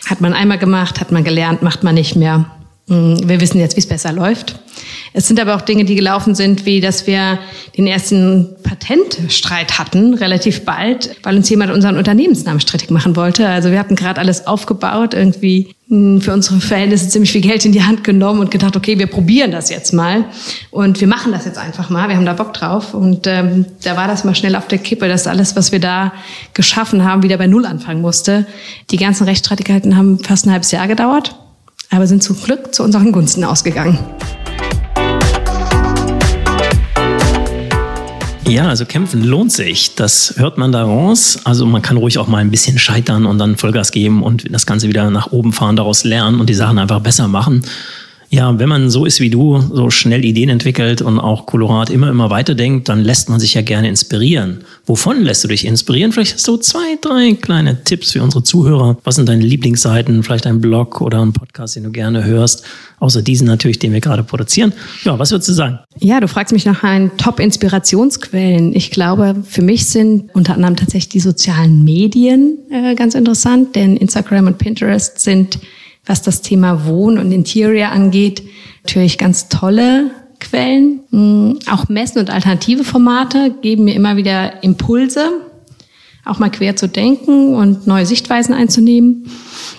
Hat 0.10 0.22
man 0.22 0.34
einmal 0.34 0.58
gemacht, 0.58 1.02
hat 1.02 1.12
man 1.12 1.24
gelernt, 1.24 1.62
macht 1.62 1.84
man 1.84 1.96
nicht 1.96 2.16
mehr. 2.16 2.46
Hm, 2.88 3.28
wir 3.28 3.42
wissen 3.42 3.60
jetzt, 3.60 3.76
wie 3.76 3.82
es 3.82 3.88
besser 3.88 4.14
läuft. 4.14 4.56
Es 5.14 5.28
sind 5.28 5.40
aber 5.42 5.56
auch 5.56 5.62
Dinge, 5.62 5.84
die 5.84 5.96
gelaufen 5.96 6.36
sind, 6.36 6.66
wie 6.66 6.80
dass 6.80 7.06
wir 7.06 7.40
den 7.78 7.86
ersten 7.86 8.56
Patentstreit 8.64 9.78
hatten, 9.78 10.14
relativ 10.14 10.64
bald, 10.64 11.18
weil 11.24 11.36
uns 11.36 11.50
jemand 11.50 11.72
unseren 11.72 11.98
Unternehmensnamen 11.98 12.62
strittig 12.62 12.92
machen 12.92 13.16
wollte. 13.18 13.48
Also 13.48 13.72
wir 13.72 13.80
hatten 13.80 13.98
gerade 13.98 14.22
alles 14.22 14.48
aufgebaut, 14.48 15.14
irgendwie 15.14 15.76
hm, 15.90 16.22
für 16.22 16.32
unsere 16.32 16.62
Verhältnisse 16.62 17.10
ziemlich 17.10 17.34
viel 17.34 17.42
Geld 17.42 17.66
in 17.66 17.74
die 17.74 17.84
Hand 17.84 18.06
genommen 18.06 18.40
und 18.40 18.52
gedacht, 18.52 18.78
okay, 18.78 18.98
wir 19.00 19.08
probieren 19.08 19.52
das 19.52 19.70
jetzt 19.70 19.92
mal 19.92 20.24
und 20.70 21.02
wir 21.02 21.08
machen 21.08 21.34
das 21.34 21.44
jetzt 21.44 21.58
einfach 21.58 21.90
mal. 21.90 22.08
Wir 22.08 22.16
haben 22.16 22.26
da 22.26 22.34
Bock 22.34 22.54
drauf 22.54 22.94
und 22.94 23.28
ähm, 23.28 23.66
da 23.84 23.98
war 23.98 24.08
das 24.08 24.24
mal 24.24 24.36
schnell 24.36 24.56
auf 24.56 24.68
der 24.68 24.78
Kippe, 24.78 25.10
dass 25.10 25.28
alles, 25.28 25.58
was 25.58 25.74
wir 25.74 25.80
da 25.80 26.14
geschaffen 26.54 27.04
haben, 27.04 27.24
wieder 27.24 27.38
bei 27.38 27.48
Null 27.48 27.66
anfangen 27.66 28.02
musste. 28.02 28.46
Die 28.92 28.98
ganzen 28.98 29.26
Rechtsstreitigkeiten 29.26 29.98
haben 29.98 30.24
fast 30.24 30.46
ein 30.46 30.52
halbes 30.52 30.72
Jahr 30.72 30.88
gedauert, 30.88 31.36
aber 31.90 32.08
sind 32.08 32.24
zum 32.24 32.42
Glück 32.42 32.74
zu 32.74 32.84
unseren 32.84 33.12
Gunsten 33.12 33.44
ausgegangen. 33.44 34.00
Ja, 38.48 38.68
also 38.68 38.86
kämpfen 38.86 39.24
lohnt 39.24 39.52
sich. 39.52 39.96
Das 39.96 40.34
hört 40.38 40.58
man 40.58 40.72
daraus. 40.72 41.40
Also 41.46 41.66
man 41.66 41.82
kann 41.82 41.98
ruhig 41.98 42.18
auch 42.18 42.28
mal 42.28 42.40
ein 42.40 42.52
bisschen 42.52 42.78
scheitern 42.80 43.26
und 43.26 43.38
dann 43.38 43.56
Vollgas 43.56 43.92
geben 43.92 44.24
und 44.24 44.54
das 44.54 44.66
Ganze 44.66 44.88
wieder 44.88 45.10
nach 45.10 45.32
oben 45.32 45.54
fahren, 45.54 45.76
daraus 45.76 46.04
lernen 46.04 46.40
und 46.40 46.50
die 46.50 46.54
Sachen 46.54 46.80
einfach 46.80 47.00
besser 47.00 47.28
machen. 47.28 47.64
Ja, 48.34 48.58
wenn 48.58 48.70
man 48.70 48.90
so 48.90 49.04
ist 49.04 49.20
wie 49.20 49.30
du, 49.30 49.60
so 49.60 49.90
schnell 49.90 50.24
Ideen 50.24 50.48
entwickelt 50.48 51.02
und 51.02 51.20
auch 51.20 51.46
Kolorat 51.46 51.90
immer, 51.90 52.10
immer 52.10 52.30
weiterdenkt, 52.30 52.88
dann 52.88 53.04
lässt 53.04 53.28
man 53.28 53.42
sich 53.42 53.56
ja 53.56 53.62
gerne 53.62 53.90
inspirieren. 53.90 54.64
Wovon 54.86 55.22
lässt 55.22 55.44
du 55.44 55.50
dich 55.50 55.66
inspirieren? 55.66 56.14
Vielleicht 56.14 56.36
hast 56.36 56.48
du 56.48 56.56
zwei, 56.56 56.98
drei 57.02 57.34
kleine 57.34 57.84
Tipps 57.84 58.14
für 58.14 58.24
unsere 58.24 58.42
Zuhörer. 58.42 58.98
Was 59.04 59.16
sind 59.16 59.28
deine 59.28 59.44
Lieblingsseiten? 59.44 60.24
Vielleicht 60.24 60.48
ein 60.48 60.62
Blog 60.62 61.02
oder 61.02 61.22
ein 61.22 61.34
Podcast, 61.34 61.76
den 61.76 61.84
du 61.84 61.92
gerne 61.92 62.24
hörst? 62.24 62.64
Außer 63.00 63.22
diesen 63.22 63.48
natürlich, 63.48 63.80
den 63.80 63.92
wir 63.92 64.00
gerade 64.00 64.24
produzieren. 64.24 64.72
Ja, 65.04 65.20
was 65.20 65.32
würdest 65.32 65.50
du 65.50 65.54
sagen? 65.54 65.80
Ja, 66.00 66.22
du 66.22 66.30
fragst 66.30 66.54
mich 66.54 66.66
nach 66.66 66.84
einen 66.84 67.18
Top-Inspirationsquellen. 67.18 68.74
Ich 68.74 68.92
glaube, 68.92 69.44
für 69.44 69.62
mich 69.62 69.88
sind 69.88 70.34
unter 70.34 70.54
anderem 70.54 70.78
tatsächlich 70.78 71.10
die 71.10 71.20
sozialen 71.20 71.84
Medien 71.84 72.60
äh, 72.72 72.96
ganz 72.96 73.14
interessant, 73.14 73.76
denn 73.76 73.98
Instagram 73.98 74.48
und 74.48 74.58
Pinterest 74.58 75.20
sind 75.20 75.60
was 76.06 76.22
das 76.22 76.42
Thema 76.42 76.86
Wohn- 76.86 77.18
und 77.18 77.32
Interior 77.32 77.90
angeht, 77.90 78.44
natürlich 78.84 79.18
ganz 79.18 79.50
tolle 79.50 80.12
Quellen. 80.40 81.02
Mm, 81.12 81.60
auch 81.70 81.88
Messen 81.90 82.20
und 82.20 82.30
alternative 82.30 82.84
Formate 82.84 83.54
geben 83.62 83.86
mir 83.86 83.96
immer 83.96 84.18
wieder 84.18 84.64
Impulse, 84.64 85.30
auch 86.26 86.40
mal 86.40 86.50
quer 86.50 86.76
zu 86.76 86.88
denken 86.88 87.56
und 87.56 87.88
neue 87.88 88.06
Sichtweisen 88.06 88.54
einzunehmen. 88.54 89.26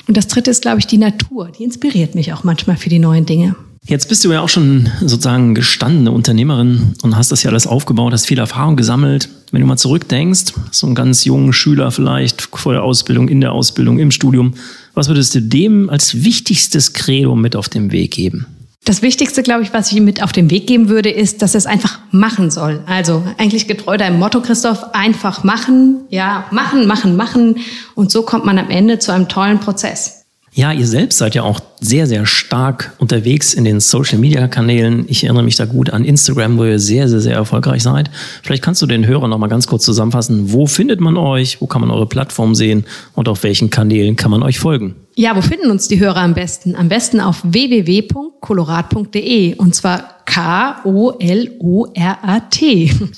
Und 0.09 0.17
das 0.17 0.29
dritte 0.29 0.51
ist, 0.51 0.63
glaube 0.63 0.79
ich, 0.79 0.87
die 0.87 0.99
Natur. 0.99 1.51
Die 1.57 1.65
inspiriert 1.65 2.15
mich 2.15 2.33
auch 2.33 2.45
manchmal 2.45 2.77
für 2.77 2.89
die 2.89 2.99
neuen 2.99 3.27
Dinge. 3.27 3.55
Jetzt 3.85 4.09
bist 4.09 4.25
du 4.25 4.31
ja 4.31 4.41
auch 4.41 4.49
schon 4.49 4.89
sozusagen 5.01 5.57
gestandene 5.57 6.13
Unternehmerin 6.13 6.95
und 7.03 7.17
hast 7.17 7.33
das 7.33 7.43
ja 7.43 7.51
alles 7.51 7.67
aufgebaut, 7.67 8.13
hast 8.13 8.27
viel 8.27 8.39
Erfahrung 8.39 8.77
gesammelt. 8.77 9.29
Wenn 9.51 9.61
du 9.61 9.67
mal 9.67 9.77
zurückdenkst, 9.77 10.53
so 10.71 10.87
einen 10.87 10.95
ganz 10.95 11.25
jungen 11.25 11.53
Schüler 11.53 11.91
vielleicht 11.91 12.43
vor 12.43 12.75
der 12.75 12.85
Ausbildung, 12.85 13.29
in 13.29 13.41
der 13.41 13.51
Ausbildung, 13.51 13.99
im 13.99 14.13
Studium, 14.13 14.55
was 14.95 15.09
würdest 15.09 15.35
du 15.35 15.41
dem 15.41 15.91
als 15.91 16.25
wichtigstes 16.25 16.93
Credo 16.93 17.35
mit 17.35 17.57
auf 17.57 17.69
den 17.69 17.93
Weg 17.93 18.13
geben? 18.13 18.47
Das 18.85 19.01
Wichtigste, 19.01 19.45
glaube 19.45 19.63
ich, 19.63 19.73
was 19.73 19.93
ich 19.93 19.99
ihm 19.99 20.05
mit 20.05 20.25
auf 20.25 20.33
den 20.33 20.51
Weg 20.51 20.67
geben 20.67 20.89
würde, 20.89 21.09
ist, 21.09 21.41
dass 21.41 21.55
er 21.55 21.59
es 21.59 21.67
einfach 21.67 22.01
machen 22.11 22.51
soll. 22.51 22.83
Also 22.87 23.23
eigentlich 23.39 23.69
getreu 23.69 23.97
deinem 23.97 24.19
Motto, 24.19 24.41
Christoph, 24.41 24.93
einfach 24.93 25.45
machen, 25.45 26.01
ja, 26.09 26.47
machen, 26.51 26.87
machen, 26.87 27.15
machen. 27.15 27.59
Und 27.95 28.11
so 28.11 28.23
kommt 28.23 28.45
man 28.45 28.59
am 28.59 28.71
Ende 28.71 28.99
zu 28.99 29.13
einem 29.13 29.29
tollen 29.29 29.61
Prozess. 29.61 30.22
Ja, 30.55 30.71
ihr 30.71 30.87
selbst 30.87 31.17
seid 31.17 31.35
ja 31.35 31.45
auch 31.45 31.61
sehr, 31.81 32.07
sehr 32.07 32.27
stark 32.27 32.93
unterwegs 32.99 33.55
in 33.55 33.65
den 33.65 33.81
Social-Media-Kanälen. 33.81 35.07
Ich 35.09 35.25
erinnere 35.25 35.45
mich 35.45 35.57
da 35.57 35.65
gut 35.65 35.89
an 35.89 36.05
Instagram, 36.05 36.59
wo 36.59 36.65
ihr 36.65 36.79
sehr, 36.79 37.09
sehr, 37.09 37.21
sehr 37.21 37.35
erfolgreich 37.35 37.83
seid. 37.83 38.11
Vielleicht 38.43 38.63
kannst 38.63 38.83
du 38.83 38.87
den 38.87 39.07
Hörern 39.07 39.31
noch 39.31 39.39
mal 39.39 39.47
ganz 39.47 39.67
kurz 39.67 39.83
zusammenfassen. 39.83 40.53
Wo 40.53 40.67
findet 40.67 41.01
man 41.01 41.17
euch? 41.17 41.63
Wo 41.63 41.67
kann 41.67 41.81
man 41.81 41.91
eure 41.91 42.07
Plattform 42.07 42.55
sehen? 42.55 42.85
Und 43.15 43.29
auf 43.29 43.45
welchen 43.45 43.71
Kanälen 43.71 44.17
kann 44.17 44.31
man 44.31 44.43
euch 44.43 44.59
folgen? 44.59 44.97
Ja, 45.15 45.35
wo 45.35 45.41
finden 45.41 45.71
uns 45.71 45.89
die 45.89 45.99
Hörer 45.99 46.19
am 46.19 46.35
besten? 46.35 46.77
Am 46.77 46.91
besten 46.91 47.21
auf 47.21 47.41
www.kolorat.de 47.45 49.55
und 49.55 49.75
zwar 49.75 50.17
K-O-L-O-R-A-T. 50.27 50.83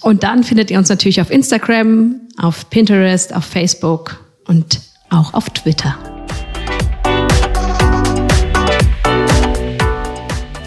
Und 0.02 0.22
dann 0.22 0.44
findet 0.44 0.70
ihr 0.70 0.78
uns 0.78 0.88
natürlich 0.88 1.20
auf 1.20 1.32
Instagram, 1.32 2.20
auf 2.40 2.70
Pinterest, 2.70 3.34
auf 3.34 3.44
Facebook 3.44 4.20
und 4.46 4.78
auch 5.10 5.34
auf 5.34 5.50
Twitter. 5.50 5.96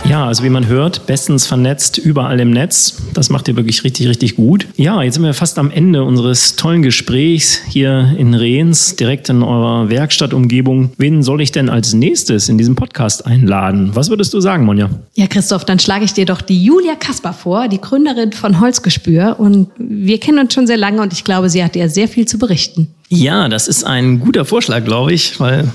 Ja, 0.09 0.25
also 0.25 0.43
wie 0.45 0.49
man 0.49 0.67
hört, 0.67 1.05
bestens 1.05 1.45
vernetzt 1.45 1.97
überall 1.97 2.39
im 2.39 2.51
Netz. 2.51 2.95
Das 3.13 3.29
macht 3.29 3.49
ihr 3.49 3.57
wirklich 3.57 3.83
richtig, 3.83 4.07
richtig 4.07 4.37
gut. 4.37 4.65
Ja, 4.77 5.03
jetzt 5.03 5.15
sind 5.15 5.23
wir 5.23 5.33
fast 5.33 5.59
am 5.59 5.69
Ende 5.69 6.05
unseres 6.05 6.55
tollen 6.55 6.81
Gesprächs 6.81 7.59
hier 7.67 8.15
in 8.17 8.33
Rehns, 8.33 8.95
direkt 8.95 9.27
in 9.27 9.43
eurer 9.43 9.89
Werkstattumgebung. 9.89 10.91
Wen 10.97 11.23
soll 11.23 11.41
ich 11.41 11.51
denn 11.51 11.67
als 11.69 11.93
nächstes 11.93 12.47
in 12.47 12.57
diesem 12.57 12.75
Podcast 12.75 13.25
einladen? 13.25 13.91
Was 13.95 14.09
würdest 14.09 14.33
du 14.33 14.39
sagen, 14.39 14.63
Monja? 14.63 14.89
Ja, 15.15 15.27
Christoph, 15.27 15.65
dann 15.65 15.77
schlage 15.77 16.05
ich 16.05 16.13
dir 16.13 16.25
doch 16.25 16.39
die 16.39 16.63
Julia 16.63 16.95
Kasper 16.95 17.33
vor, 17.33 17.67
die 17.67 17.81
Gründerin 17.81 18.31
von 18.31 18.61
Holzgespür. 18.61 19.35
Und 19.37 19.67
wir 19.77 20.21
kennen 20.21 20.39
uns 20.39 20.53
schon 20.53 20.67
sehr 20.67 20.77
lange 20.77 21.01
und 21.01 21.11
ich 21.11 21.25
glaube, 21.25 21.49
sie 21.49 21.61
hat 21.61 21.75
dir 21.75 21.89
sehr 21.89 22.07
viel 22.07 22.25
zu 22.25 22.39
berichten. 22.39 22.87
Ja, 23.09 23.49
das 23.49 23.67
ist 23.67 23.83
ein 23.83 24.21
guter 24.21 24.45
Vorschlag, 24.45 24.85
glaube 24.85 25.11
ich, 25.11 25.37
weil 25.41 25.65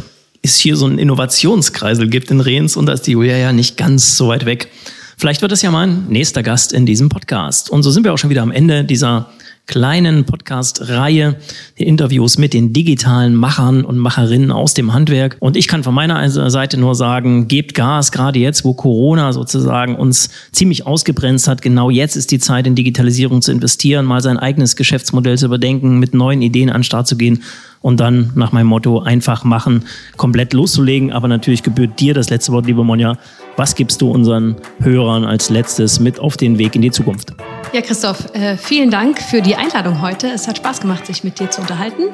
es 0.42 0.58
hier 0.58 0.76
so 0.76 0.87
einen 0.87 0.99
Innovationskreisel 0.99 2.08
gibt 2.08 2.30
in 2.30 2.40
Rehns 2.40 2.76
und 2.76 2.87
da 2.87 2.92
ist 2.92 3.02
die 3.02 3.12
Julia 3.12 3.37
ja 3.37 3.52
nicht 3.52 3.76
ganz 3.76 4.16
so 4.16 4.28
weit 4.28 4.44
weg. 4.44 4.68
Vielleicht 5.16 5.40
wird 5.40 5.52
es 5.52 5.62
ja 5.62 5.70
mal 5.70 5.87
ein 5.87 6.08
nächster 6.08 6.42
Gast 6.42 6.72
in 6.72 6.84
diesem 6.84 7.08
Podcast. 7.08 7.70
Und 7.70 7.84
so 7.84 7.90
sind 7.92 8.02
wir 8.04 8.12
auch 8.12 8.18
schon 8.18 8.30
wieder 8.30 8.42
am 8.42 8.50
Ende 8.50 8.84
dieser 8.84 9.30
kleinen 9.66 10.25
Podcast-Reihe, 10.25 11.37
die 11.78 11.85
Interviews 11.85 12.37
mit 12.37 12.52
den 12.52 12.73
digitalen 12.73 13.35
Machern 13.35 13.85
und 13.85 13.97
Macherinnen 13.97 14.50
aus 14.50 14.75
dem 14.75 14.92
Handwerk. 14.92 15.37
Und 15.38 15.57
ich 15.57 15.69
kann 15.69 15.83
von 15.83 15.95
meiner 15.95 16.28
Seite 16.28 16.78
nur 16.78 16.95
sagen, 16.95 17.49
gebt 17.49 17.75
Gas, 17.75 18.12
gerade 18.12 18.38
jetzt, 18.38 18.64
wo 18.64 18.75
Corona 18.75 19.33
sozusagen 19.33 19.95
uns 19.95 20.31
ziemlich 20.50 20.87
ausgebremst 20.87 21.48
hat. 21.48 21.62
Genau 21.62 21.90
jetzt 21.90 22.16
ist 22.16 22.31
die 22.33 22.38
Zeit, 22.38 22.66
in 22.66 22.75
Digitalisierung 22.75 23.40
zu 23.40 23.53
investieren, 23.53 24.05
mal 24.05 24.20
sein 24.20 24.38
eigenes 24.38 24.77
Geschäftsmodell 24.77 25.38
zu 25.38 25.46
überdenken, 25.46 25.98
mit 25.98 26.12
neuen 26.12 26.42
Ideen 26.42 26.68
an 26.68 26.79
den 26.79 26.85
Start 26.85 27.07
zu 27.07 27.16
gehen 27.16 27.42
und 27.81 28.01
dann 28.01 28.33
nach 28.35 28.53
meinem 28.53 28.66
Motto 28.66 29.01
einfach 29.01 29.44
machen, 29.44 29.85
komplett 30.16 30.53
loszulegen. 30.53 31.12
Aber 31.12 31.29
natürlich 31.29 31.62
gebührt 31.62 32.01
dir 32.01 32.14
das 32.14 32.31
letzte 32.31 32.53
Wort, 32.53 32.66
liebe 32.66 32.85
Monja. 32.85 33.16
Was 33.56 33.74
gibst 33.74 34.00
du 34.00 34.10
unseren 34.10 34.56
Hörern 34.80 35.24
als 35.24 35.50
letztes 35.50 36.00
mit 36.00 36.18
auf 36.18 36.38
den 36.38 36.56
Weg 36.58 36.74
in 36.74 36.80
die 36.80 36.90
Zukunft? 36.90 37.34
Ja, 37.74 37.82
Christoph, 37.82 38.34
äh, 38.34 38.56
vielen 38.56 38.90
Dank 38.90 39.20
für 39.20 39.42
die 39.42 39.56
Einladung 39.56 40.00
heute. 40.00 40.28
Es 40.28 40.48
hat 40.48 40.56
Spaß 40.56 40.80
gemacht, 40.80 41.06
sich 41.06 41.22
mit 41.22 41.38
dir 41.38 41.50
zu 41.50 41.60
unterhalten. 41.60 42.04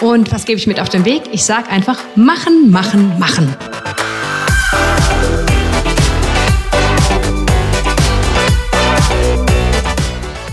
Und 0.00 0.32
was 0.32 0.44
gebe 0.44 0.58
ich 0.58 0.66
mit 0.66 0.78
auf 0.78 0.88
den 0.88 1.04
Weg? 1.04 1.22
Ich 1.32 1.44
sage 1.44 1.68
einfach 1.70 1.98
machen, 2.14 2.70
machen, 2.70 3.18
machen. 3.18 3.56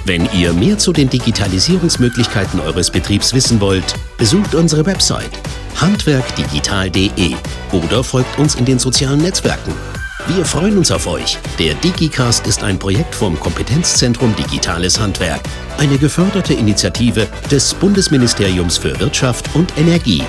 Wenn 0.06 0.28
ihr 0.34 0.52
mehr 0.54 0.78
zu 0.78 0.92
den 0.94 1.10
Digitalisierungsmöglichkeiten 1.10 2.60
eures 2.60 2.92
Betriebs 2.92 3.34
wissen 3.34 3.62
wollt, 3.62 3.96
besucht 4.18 4.54
unsere 4.56 4.86
Website 4.86 5.32
handwerkdigital.de 5.80 7.36
oder 7.72 8.04
folgt 8.04 8.38
uns 8.38 8.56
in 8.56 8.66
den 8.66 8.80
sozialen 8.80 9.22
Netzwerken. 9.22 9.74
Wir 10.28 10.46
freuen 10.46 10.78
uns 10.78 10.90
auf 10.90 11.06
euch. 11.06 11.38
Der 11.60 11.74
DigiCast 11.74 12.48
ist 12.48 12.64
ein 12.64 12.80
Projekt 12.80 13.14
vom 13.14 13.38
Kompetenzzentrum 13.38 14.34
Digitales 14.36 14.98
Handwerk, 14.98 15.42
eine 15.78 15.98
geförderte 15.98 16.54
Initiative 16.54 17.28
des 17.52 17.74
Bundesministeriums 17.74 18.78
für 18.78 18.98
Wirtschaft 19.02 19.54
und 19.54 19.78
Energie. 19.78 20.24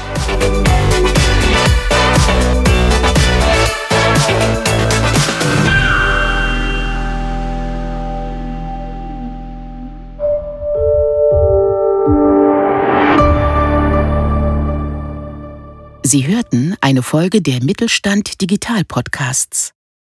Sie 16.03 16.27
hörten 16.27 16.77
eine 16.81 17.03
Folge 17.03 17.43
der 17.43 17.63
Mittelstand 17.63 18.41
Digital 18.41 18.85
Podcasts. 18.85 19.74